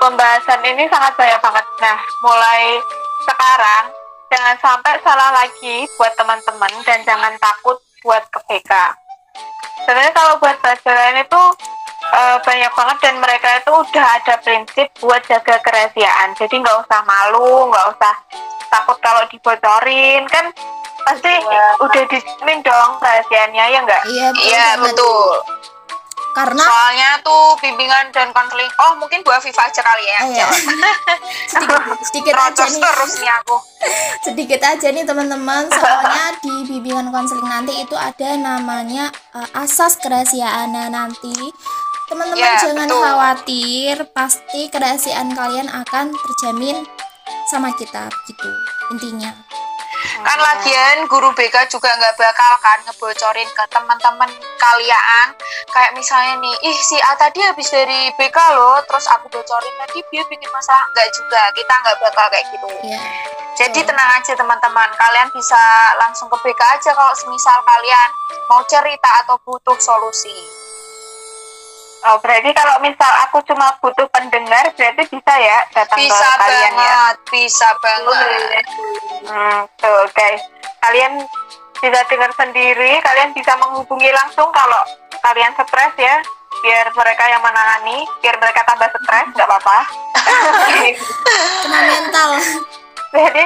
pembahasan 0.00 0.64
ini 0.64 0.88
sangat 0.88 1.12
banyak 1.12 1.36
banget. 1.44 1.66
Nah, 1.76 1.98
mulai 2.24 2.80
sekarang 3.28 3.84
jangan 4.32 4.56
sampai 4.64 4.96
salah 5.04 5.28
lagi 5.36 5.84
buat 6.00 6.16
teman-teman 6.16 6.72
dan 6.88 7.04
jangan 7.04 7.36
takut 7.36 7.76
buat 8.00 8.24
ke 8.32 8.40
BK. 8.48 8.72
Sebenarnya 9.84 10.16
kalau 10.16 10.40
buat 10.40 10.56
pelajaran 10.56 11.20
itu 11.20 11.42
uh, 12.16 12.40
banyak 12.40 12.72
banget 12.72 12.98
dan 13.04 13.14
mereka 13.20 13.48
itu 13.60 13.72
udah 13.76 14.06
ada 14.24 14.40
prinsip 14.40 14.88
buat 15.04 15.20
jaga 15.28 15.60
kerahasiaan. 15.60 16.32
Jadi 16.32 16.64
nggak 16.64 16.80
usah 16.88 17.04
malu, 17.04 17.68
nggak 17.68 17.92
usah 17.92 18.14
takut 18.72 18.96
kalau 19.04 19.28
dibocorin 19.28 20.24
kan 20.32 20.48
pasti 21.04 21.32
ya, 21.32 21.66
udah 21.82 22.02
dijamin 22.08 22.58
dong 22.62 22.90
rahasianya 23.02 23.64
ya 23.70 23.78
enggak 23.82 24.02
iya 24.08 24.26
betul, 24.30 24.46
iya, 24.48 24.68
betul. 24.78 25.32
karena 26.32 26.64
soalnya 26.64 27.10
tuh 27.20 27.44
bimbingan 27.60 28.08
dan 28.14 28.32
konseling 28.32 28.70
oh 28.80 28.92
mungkin 28.96 29.20
Bu 29.20 29.36
Viva 29.36 29.62
aja 29.68 29.82
kali 29.84 30.04
ya 30.08 30.18
oh, 30.24 30.28
iya. 30.32 30.46
sedikit 31.52 32.00
sedikit 32.08 32.36
aja 32.38 32.64
nih. 32.68 32.80
terus 32.80 33.12
nih 33.20 33.32
aku. 33.42 33.56
Sedikit 34.26 34.60
aja 34.62 34.88
nih 34.94 35.04
teman-teman. 35.04 35.66
Soalnya 35.66 36.38
di 36.38 36.54
bimbingan 36.70 37.10
konseling 37.10 37.44
nanti 37.44 37.74
itu 37.82 37.98
ada 37.98 38.38
namanya 38.38 39.10
uh, 39.34 39.60
asas 39.60 39.98
kerahasiaan 39.98 40.70
nanti. 40.70 41.34
Teman-teman 42.06 42.46
ya, 42.46 42.60
jangan 42.62 42.86
betul. 42.86 43.02
khawatir 43.02 43.96
pasti 44.14 44.60
kerahasiaan 44.70 45.34
kalian 45.34 45.66
akan 45.66 46.14
terjamin 46.14 46.86
sama 47.48 47.72
kita 47.74 48.08
gitu 48.28 48.50
intinya 48.92 49.32
kan 50.22 50.38
lagian 50.38 51.06
guru 51.06 51.30
BK 51.34 51.68
juga 51.70 51.90
nggak 51.94 52.14
bakal 52.18 52.52
kan 52.58 52.78
ngebocorin 52.86 53.48
ke 53.50 53.64
teman-teman 53.70 54.30
kalian. 54.58 55.26
Kayak 55.70 55.92
misalnya 55.96 56.34
nih 56.42 56.54
ih 56.68 56.78
si 56.78 56.98
A 57.02 57.12
tadi 57.18 57.40
habis 57.42 57.68
dari 57.70 58.10
BK 58.18 58.38
loh 58.54 58.78
terus 58.86 59.06
aku 59.10 59.30
bocorin 59.30 59.74
tadi 59.86 59.98
dia 60.10 60.22
bikin 60.26 60.50
masalah. 60.50 60.86
Nggak 60.94 61.08
juga 61.14 61.40
kita 61.54 61.74
nggak 61.82 61.96
bakal 62.02 62.26
kayak 62.30 62.46
gitu. 62.54 62.68
Yeah. 62.86 63.04
jadi 63.52 63.80
tenang 63.84 64.10
aja 64.16 64.32
teman-teman. 64.32 64.90
Kalian 64.96 65.28
bisa 65.34 65.60
langsung 66.00 66.26
ke 66.32 66.36
BK 66.40 66.60
aja 66.60 66.90
kalau 66.96 67.14
semisal 67.14 67.58
kalian 67.62 68.08
mau 68.48 68.62
cerita 68.64 69.10
atau 69.24 69.36
butuh 69.44 69.76
solusi 69.76 70.61
Oh, 72.02 72.18
berarti 72.18 72.50
kalau 72.50 72.82
misal 72.82 73.12
aku 73.22 73.38
cuma 73.46 73.70
butuh 73.78 74.10
pendengar, 74.10 74.74
berarti 74.74 75.06
bisa 75.06 75.34
ya 75.38 75.58
datang 75.70 76.02
bisa 76.02 76.18
ke 76.18 76.38
kalian 76.42 76.74
banget, 76.74 76.82
ya? 76.82 77.30
Bisa 77.30 77.68
banget, 77.78 78.64
Hmm, 79.22 79.60
tuh 79.78 80.02
guys. 80.10 80.42
Kalian 80.82 81.22
bisa 81.78 82.00
dengar 82.10 82.30
sendiri, 82.34 82.98
kalian 83.06 83.30
bisa 83.30 83.54
menghubungi 83.54 84.10
langsung 84.10 84.50
kalau 84.50 84.82
kalian 85.22 85.54
stres 85.54 85.94
ya, 85.94 86.18
biar 86.66 86.90
mereka 86.90 87.24
yang 87.30 87.42
menangani, 87.42 88.02
biar 88.18 88.34
mereka 88.42 88.66
tambah 88.66 88.90
stres, 88.90 89.26
nggak 89.38 89.46
apa-apa. 89.46 89.78
Kena 91.62 91.80
mental. 91.86 92.30
Jadi 93.14 93.44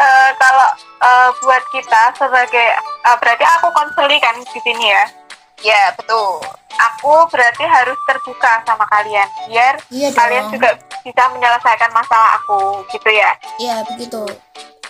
eh, 0.00 0.30
kalau 0.40 0.68
eh, 1.04 1.28
buat 1.44 1.64
kita 1.68 2.02
sebagai 2.16 2.68
eh, 2.80 3.16
berarti 3.20 3.44
aku 3.44 3.68
konseli 3.76 4.16
kan 4.24 4.40
di 4.40 4.60
sini 4.64 4.88
ya. 4.88 5.04
Ya, 5.60 5.94
betul. 5.94 6.40
Aku 6.74 7.30
berarti 7.30 7.62
harus 7.62 7.94
terbuka 8.02 8.58
sama 8.66 8.82
kalian 8.90 9.28
biar 9.46 9.78
Iya 9.88 10.10
dong. 10.10 10.18
kalian 10.18 10.44
juga 10.50 10.70
bisa 11.00 11.22
menyelesaikan 11.30 11.90
masalah 11.90 12.34
aku 12.36 12.82
gitu 12.90 13.08
ya. 13.08 13.30
Iya, 13.56 13.86
begitu. 13.86 14.26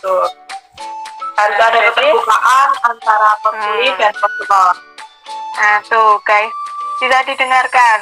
Tuh. 0.00 0.26
Harus 1.34 1.56
Nah, 1.58 1.66
ada 1.66 1.78
keterbukaan 1.84 2.68
antara 2.80 3.30
konselor 3.42 3.84
Hmm. 3.84 3.98
dan 3.98 4.14
konselor. 4.14 4.74
Nah 5.54 5.76
tuh 5.84 6.18
guys 6.22 6.50
bisa 6.96 7.18
didengarkan 7.22 7.98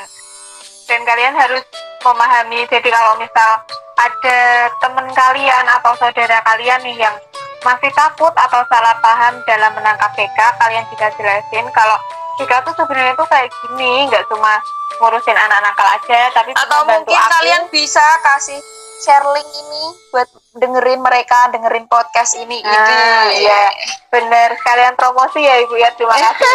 dan 0.86 1.00
kalian 1.02 1.34
harus 1.34 1.64
memahami. 2.00 2.64
Jadi 2.66 2.88
kalau 2.88 3.16
misal 3.16 3.50
ada 3.94 4.38
teman 4.78 5.08
kalian 5.10 5.64
atau 5.70 5.92
saudara 5.96 6.38
kalian 6.44 6.80
nih 6.82 6.96
yang 6.98 7.16
masih 7.60 7.92
takut 7.92 8.32
atau 8.32 8.60
salah 8.66 8.96
paham 8.98 9.38
dalam 9.44 9.70
menangkap 9.72 10.10
BK, 10.12 10.38
kalian 10.58 10.84
bisa 10.90 11.06
jelasin 11.14 11.66
kalau 11.70 11.94
BK 12.34 12.50
tuh 12.62 12.72
sebenarnya 12.74 13.12
tuh 13.12 13.24
kayak 13.24 13.48
gini, 13.52 14.06
nggak 14.06 14.22
cuma 14.26 14.58
ngurusin 14.98 15.34
anak 15.34 15.58
nakal 15.60 15.86
aja, 15.86 16.30
tapi 16.30 16.50
Atau 16.52 16.82
bantu 16.82 17.06
mungkin 17.06 17.18
aku. 17.18 17.30
kalian 17.34 17.62
bisa 17.68 18.02
kasih 18.22 18.58
share 18.98 19.22
link 19.28 19.46
ini 19.46 19.82
buat 20.08 20.26
dengerin 20.54 20.98
mereka, 20.98 21.46
dengerin 21.50 21.84
podcast 21.86 22.36
ini. 22.36 22.60
Ah, 22.62 23.28
Ide. 23.28 23.40
iya. 23.40 23.62
bener 24.08 24.52
kalian 24.58 24.92
promosi 24.92 25.40
ya 25.40 25.56
ibu 25.58 25.74
ya 25.74 25.88
terima 25.92 26.12
kasih 26.12 26.44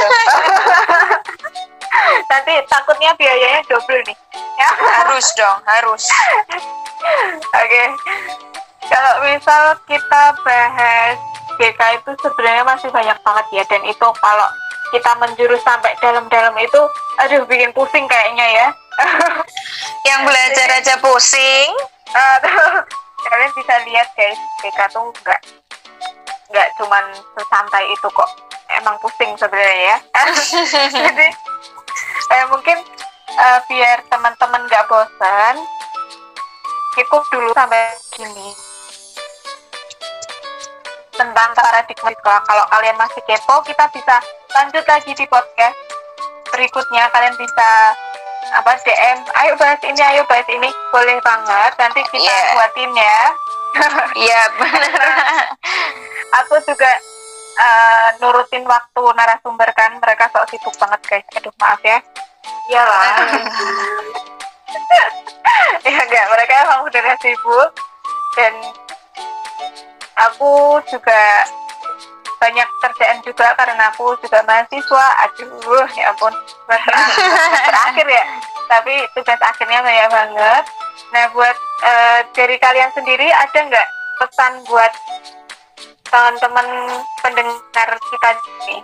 nanti 2.30 2.52
takutnya 2.66 3.12
biayanya 3.13 3.62
double 3.66 4.02
nih 4.04 4.16
ya 4.56 4.70
Harus 5.02 5.26
dong, 5.34 5.58
harus. 5.66 6.02
Oke. 7.52 7.84
Kalau 8.88 9.13
misal 9.22 9.76
kita 9.84 10.22
bahas 10.42 11.16
BK 11.58 11.80
itu 11.98 12.10
sebenarnya 12.22 12.63
masih 12.63 12.88
banyak 12.88 13.18
banget 13.20 13.46
ya 13.52 13.63
dan 13.66 13.82
itu 13.84 14.08
kalau 14.16 14.48
kita 14.91 15.12
menjurus 15.19 15.62
sampai 15.63 15.93
dalam-dalam 16.00 16.56
itu 16.60 16.82
aduh 17.19 17.43
bikin 17.50 17.71
pusing 17.76 18.06
kayaknya 18.08 18.47
ya. 18.47 18.67
Yang 20.08 20.21
belajar 20.26 20.67
aja 20.80 20.95
pusing. 21.04 21.69
Aduh, 22.08 22.82
kalian 23.28 23.52
bisa 23.54 23.73
lihat 23.86 24.08
guys, 24.15 24.39
BK 24.63 24.80
tuh 24.95 25.12
enggak 25.12 25.41
enggak 26.47 26.67
cuman 26.80 27.04
sesantai 27.36 27.86
itu 27.91 28.08
kok. 28.08 28.30
Emang 28.80 28.95
pusing 29.04 29.32
sebenarnya 29.36 29.95
ya. 29.95 29.97
Jadi 31.08 31.28
eh, 32.32 32.45
mungkin 32.52 32.78
eh, 33.32 33.60
biar 33.67 33.97
teman-teman 34.08 34.63
nggak 34.67 34.88
bosan 34.88 35.56
cukup 36.97 37.23
dulu 37.30 37.54
sampai 37.54 37.93
gini 38.17 38.50
tentang 41.17 41.50
paradigma. 41.58 42.13
Kalau 42.45 42.65
kalian 42.69 42.97
masih 42.97 43.21
kepo, 43.26 43.62
kita 43.65 43.89
bisa 43.89 44.21
lanjut 44.58 44.86
lagi 44.89 45.12
di 45.13 45.26
podcast 45.30 45.78
berikutnya. 46.50 47.06
Kalian 47.13 47.38
bisa 47.38 47.70
apa 48.48 48.72
DM, 48.82 49.17
ayo 49.43 49.54
bahas 49.60 49.82
ini, 49.84 50.02
ayo 50.02 50.24
bahas 50.26 50.48
ini, 50.50 50.70
boleh 50.89 51.17
banget. 51.22 51.72
Nanti 51.78 52.02
kita 52.10 52.26
Iya. 52.26 52.41
buatin 52.58 52.91
ya. 52.96 53.20
Iya, 54.17 54.41
benar. 54.58 55.02
Aku 56.41 56.58
juga 56.65 56.89
eh, 57.58 58.10
nurutin 58.17 58.65
waktu 58.65 59.02
narasumber 59.13 59.70
kan, 59.78 59.93
mereka 60.02 60.26
sok 60.34 60.50
sibuk 60.50 60.74
banget 60.82 61.02
guys. 61.06 61.28
Aduh 61.38 61.54
maaf 61.62 61.82
ya. 61.86 62.02
Iyalah. 62.74 63.06
ya 65.86 65.93
enggak 66.04 66.26
mereka 66.34 66.54
emang 66.65 66.82
udah 66.89 67.15
sibuk 67.22 67.70
dan 68.36 68.54
aku 70.17 70.82
juga 70.89 71.46
banyak 72.38 72.67
kerjaan 72.82 73.17
juga 73.26 73.54
karena 73.58 73.89
aku 73.89 74.17
juga 74.21 74.41
mahasiswa. 74.45 75.06
Aduh 75.28 75.88
ya 75.97 76.13
ampun. 76.13 76.34
Semester 76.65 76.93
semester 76.93 77.76
akhir 77.76 78.08
ya. 78.08 78.26
Tapi 78.67 78.93
tugas 79.17 79.39
akhirnya 79.41 79.80
banyak 79.82 80.10
banget. 80.12 80.63
Nah 81.13 81.26
buat 81.34 81.58
eh, 81.86 82.19
dari 82.34 82.56
kalian 82.58 82.91
sendiri 82.93 83.28
ada 83.30 83.58
nggak 83.58 83.88
pesan 84.21 84.65
buat 84.65 84.93
teman-teman 86.08 86.67
pendengar 87.21 87.89
kita 88.00 88.30
ini? 88.63 88.78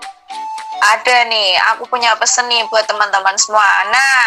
Ada 0.84 1.32
nih, 1.32 1.56
aku 1.72 1.88
punya 1.88 2.12
pesen 2.20 2.44
nih 2.52 2.68
buat 2.68 2.84
teman-teman 2.84 3.40
semua. 3.40 3.88
Nah, 3.88 4.24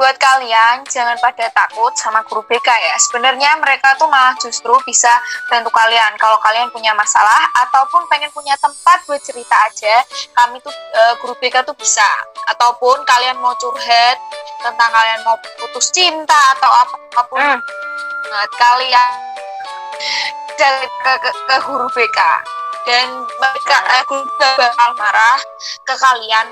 buat 0.00 0.16
kalian 0.16 0.80
jangan 0.88 1.12
pada 1.20 1.52
takut 1.52 1.92
sama 1.92 2.24
guru 2.24 2.40
BK 2.48 2.64
ya. 2.64 2.96
Sebenarnya 2.96 3.60
mereka 3.60 3.92
tuh 4.00 4.08
malah 4.08 4.32
justru 4.40 4.72
bisa 4.88 5.12
bantu 5.52 5.68
kalian 5.68 6.16
kalau 6.16 6.40
kalian 6.40 6.72
punya 6.72 6.96
masalah 6.96 7.52
ataupun 7.68 8.08
pengen 8.08 8.32
punya 8.32 8.56
tempat 8.64 9.04
buat 9.04 9.20
cerita 9.20 9.52
aja. 9.68 10.00
Kami 10.32 10.56
tuh 10.64 10.72
eh, 10.72 11.14
guru 11.20 11.36
BK 11.36 11.68
tuh 11.68 11.76
bisa. 11.76 12.08
Ataupun 12.48 13.04
kalian 13.04 13.36
mau 13.44 13.52
curhat 13.60 14.16
tentang 14.64 14.88
kalian 14.88 15.20
mau 15.28 15.36
putus 15.60 15.92
cinta 15.92 16.40
atau 16.56 16.70
apa 16.72 17.22
pun 17.28 17.38
Hmm. 17.40 17.60
kalian 18.56 19.10
ke, 20.56 20.68
ke, 21.04 21.30
ke 21.34 21.56
guru 21.66 21.88
BK 21.92 22.20
dan 22.88 23.06
mereka 23.20 23.76
eh, 24.00 24.04
guru 24.08 24.24
BK 24.24 24.44
bakal 24.56 24.90
marah 24.96 25.40
ke 25.84 25.94
kalian 25.98 26.46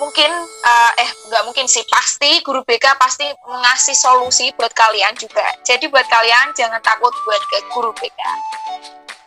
mungkin 0.00 0.30
eh, 0.64 0.92
eh 1.04 1.10
nggak 1.28 1.44
mungkin 1.44 1.68
sih. 1.68 1.84
Pasti 1.86 2.40
guru 2.40 2.64
BK 2.64 2.96
pasti 2.96 3.28
mengasih 3.44 3.94
solusi 3.94 4.48
buat 4.56 4.72
kalian 4.72 5.12
juga. 5.20 5.44
Jadi 5.62 5.86
buat 5.92 6.08
kalian 6.08 6.56
jangan 6.56 6.80
takut 6.80 7.12
buat 7.28 7.42
ke 7.46 7.58
guru 7.70 7.92
BK 7.94 8.20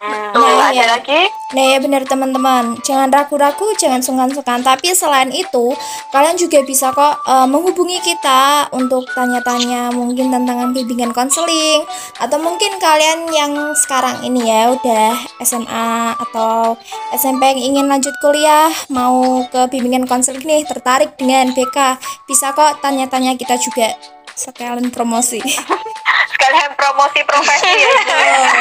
Hmm, 0.04 0.36
Nah, 0.36 0.68
ada 0.68 0.76
iya. 0.76 0.86
lagi 1.00 1.32
Nah 1.56 1.64
ya 1.64 1.78
benar 1.80 2.04
teman-teman, 2.04 2.76
jangan 2.84 3.08
ragu-ragu, 3.14 3.72
jangan 3.80 4.04
sungkan-sungkan. 4.04 4.66
Tapi 4.66 4.92
selain 4.92 5.32
itu, 5.32 5.72
kalian 6.12 6.36
juga 6.36 6.60
bisa 6.66 6.92
kok 6.92 7.24
eh, 7.24 7.48
menghubungi 7.48 8.04
kita 8.04 8.68
untuk 8.76 9.08
tanya-tanya 9.16 9.94
mungkin 9.96 10.28
tentang 10.34 10.76
bimbingan 10.76 11.16
konseling 11.16 11.88
atau 12.20 12.36
mungkin 12.42 12.82
kalian 12.84 13.32
yang 13.32 13.54
sekarang 13.80 14.20
ini 14.28 14.44
ya 14.50 14.76
udah 14.76 15.14
SMA 15.46 16.18
atau 16.20 16.76
SMP 17.16 17.54
yang 17.56 17.62
ingin 17.62 17.86
lanjut 17.88 18.12
kuliah 18.20 18.74
mau 18.92 19.46
ke 19.48 19.72
bimbingan 19.72 20.10
konseling 20.10 20.44
nih 20.44 20.66
tertarik 20.68 21.16
dengan 21.16 21.54
BK 21.56 22.02
bisa 22.28 22.52
kok 22.52 22.82
tanya-tanya 22.84 23.38
kita 23.40 23.56
juga 23.62 23.94
sekalian 24.34 24.90
promosi. 24.90 25.40
sekalian 26.34 26.72
promosi 26.76 27.20
profesi 27.24 27.70
ya 27.70 27.78
Ibu, 27.78 28.18
ya. 28.18 28.52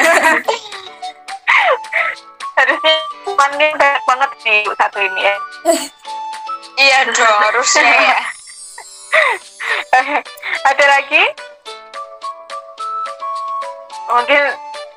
harusnya 2.57 2.95
temannya 3.25 3.67
banyak 3.75 4.03
banget 4.05 4.29
Ibu, 4.43 4.71
satu 4.77 4.97
ini 5.01 5.21
ya. 5.21 5.35
Iya 6.73 7.05
dong 7.13 7.37
harusnya 7.53 7.85
ya. 7.85 8.17
Ada 10.73 10.85
lagi? 10.89 11.23
Mungkin 14.09 14.41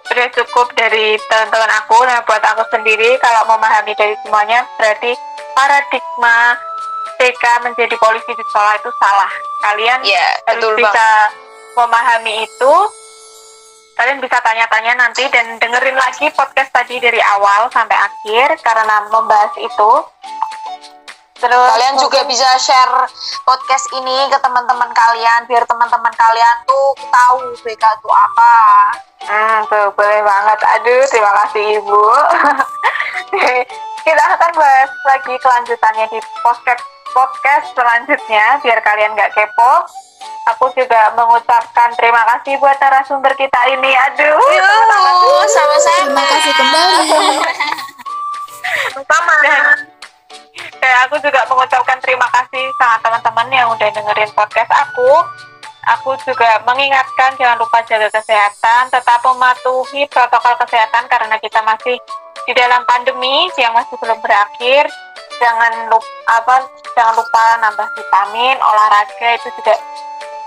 udah 0.07 0.29
cukup 0.33 0.73
dari 0.73 1.21
teman-teman 1.29 1.69
aku 1.85 2.01
nah 2.09 2.25
buat 2.25 2.41
aku 2.41 2.65
sendiri 2.73 3.21
kalau 3.21 3.45
memahami 3.45 3.93
dari 3.93 4.17
semuanya 4.25 4.65
berarti 4.81 5.13
paradigma 5.53 6.57
TK 7.21 7.45
menjadi 7.69 7.97
polisi 8.01 8.33
di 8.33 8.45
sekolah 8.49 8.73
itu 8.81 8.91
salah. 8.97 9.33
Kalian 9.69 10.01
ya 10.01 10.27
harus 10.49 10.65
betul 10.65 10.75
bisa 10.81 10.89
banget. 10.97 11.31
memahami 11.77 12.35
itu 12.49 12.75
kalian 13.97 14.19
bisa 14.21 14.37
tanya-tanya 14.39 14.93
nanti 14.95 15.25
dan 15.29 15.57
dengerin 15.57 15.97
lagi 15.97 16.29
podcast 16.31 16.71
tadi 16.71 16.97
dari 16.97 17.19
awal 17.19 17.67
sampai 17.69 17.97
akhir 17.97 18.61
karena 18.61 19.09
membahas 19.09 19.53
itu 19.57 19.91
terus 21.37 21.69
kalian 21.71 21.95
juga 21.97 22.25
mungkin- 22.25 22.31
bisa 22.33 22.49
share 22.57 23.07
podcast 23.43 23.87
ini 23.93 24.29
ke 24.29 24.37
teman-teman 24.39 24.89
kalian 24.91 25.45
biar 25.45 25.63
teman-teman 25.65 26.11
kalian 26.11 26.57
tuh 26.65 26.87
tahu 27.09 27.37
BK 27.61 27.83
itu 27.83 28.09
apa 28.11 28.53
Hmm, 29.27 29.59
tuh 29.67 29.91
boleh 29.91 30.23
banget. 30.23 30.55
Aduh, 30.79 31.03
terima 31.11 31.35
kasih 31.35 31.83
Ibu. 31.83 31.99
Kita 34.07 34.25
akan 34.39 34.51
bahas 34.55 34.91
lagi 35.03 35.35
kelanjutannya 35.35 36.07
di 36.15 36.19
podcast 36.39 36.79
podcast 37.17 37.73
selanjutnya 37.73 38.61
biar 38.61 38.79
kalian 38.85 39.17
nggak 39.17 39.33
kepo. 39.33 39.89
Aku 40.55 40.71
juga 40.77 41.11
mengucapkan 41.17 41.91
terima 41.97 42.23
kasih 42.23 42.61
buat 42.61 42.77
narasumber 42.79 43.35
kita 43.35 43.61
ini. 43.73 43.91
Aduh, 43.91 44.39
sama-sama 45.51 46.07
Terima 46.07 46.25
kasih 46.29 46.53
kembali. 46.55 47.09
sama. 49.11 49.37
Dan, 49.43 49.65
dan 50.79 50.95
aku 51.09 51.19
juga 51.19 51.41
mengucapkan 51.51 51.99
terima 51.99 52.29
kasih 52.31 52.65
sama 52.79 52.97
teman-teman 53.03 53.49
yang 53.51 53.67
udah 53.75 53.89
dengerin 53.91 54.31
podcast 54.37 54.71
aku. 54.71 55.11
Aku 55.99 56.19
juga 56.27 56.63
mengingatkan 56.67 57.35
jangan 57.39 57.63
lupa 57.63 57.79
jaga 57.87 58.11
kesehatan, 58.11 58.91
tetap 58.91 59.23
mematuhi 59.23 60.07
protokol 60.11 60.55
kesehatan 60.63 61.07
karena 61.07 61.39
kita 61.39 61.63
masih 61.63 61.95
di 62.47 62.53
dalam 62.55 62.83
pandemi 62.87 63.51
yang 63.59 63.75
masih 63.75 63.95
belum 63.99 64.19
berakhir. 64.23 64.87
Jangan 65.37 65.73
lupa 65.93 66.09
apa? 66.33 66.55
Jangan 66.97 67.15
lupa 67.21 67.43
nambah 67.61 67.89
vitamin, 67.93 68.57
olahraga 68.57 69.29
itu 69.37 69.49
juga 69.61 69.75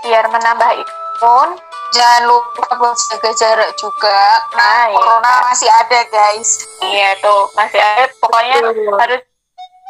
biar 0.02 0.24
menambah 0.26 0.70
ke 0.82 0.84
mana 0.84 1.14
pun. 1.20 1.48
Jangan 1.90 2.22
lupa 2.30 2.64
buat 2.78 2.94
jaga 3.10 3.30
jarak 3.34 3.70
juga. 3.74 4.20
Nah, 4.54 4.88
iya. 4.88 4.94
Corona 4.94 5.32
masih 5.50 5.66
ada 5.66 6.00
guys. 6.06 6.50
Iya 6.80 7.18
tuh 7.18 7.50
masih 7.58 7.82
ada. 7.82 8.06
Pokoknya 8.22 8.62
harus 8.94 9.22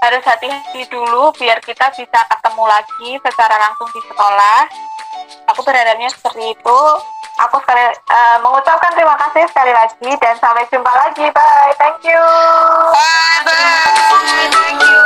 harus 0.01 0.23
hati-hati 0.25 0.89
dulu 0.89 1.29
biar 1.37 1.61
kita 1.61 1.93
bisa 1.93 2.21
ketemu 2.25 2.65
lagi 2.65 3.11
secara 3.21 3.57
langsung 3.61 3.89
di 3.93 4.01
sekolah. 4.01 4.61
Aku 5.53 5.61
berharapnya 5.61 6.09
seperti 6.09 6.57
itu. 6.57 6.81
Aku 7.49 7.57
sekali 7.65 7.85
eh, 7.89 8.37
mengucapkan 8.45 8.93
terima 8.93 9.17
kasih 9.17 9.49
sekali 9.49 9.73
lagi 9.73 10.11
dan 10.21 10.37
sampai 10.37 10.69
jumpa 10.69 10.93
lagi. 10.93 11.25
Bye. 11.33 11.73
Thank 11.81 12.05
you. 12.05 12.21
Bye 12.93 13.41
bye. 13.49 14.49
Thank 14.53 14.85
you. 14.85 15.00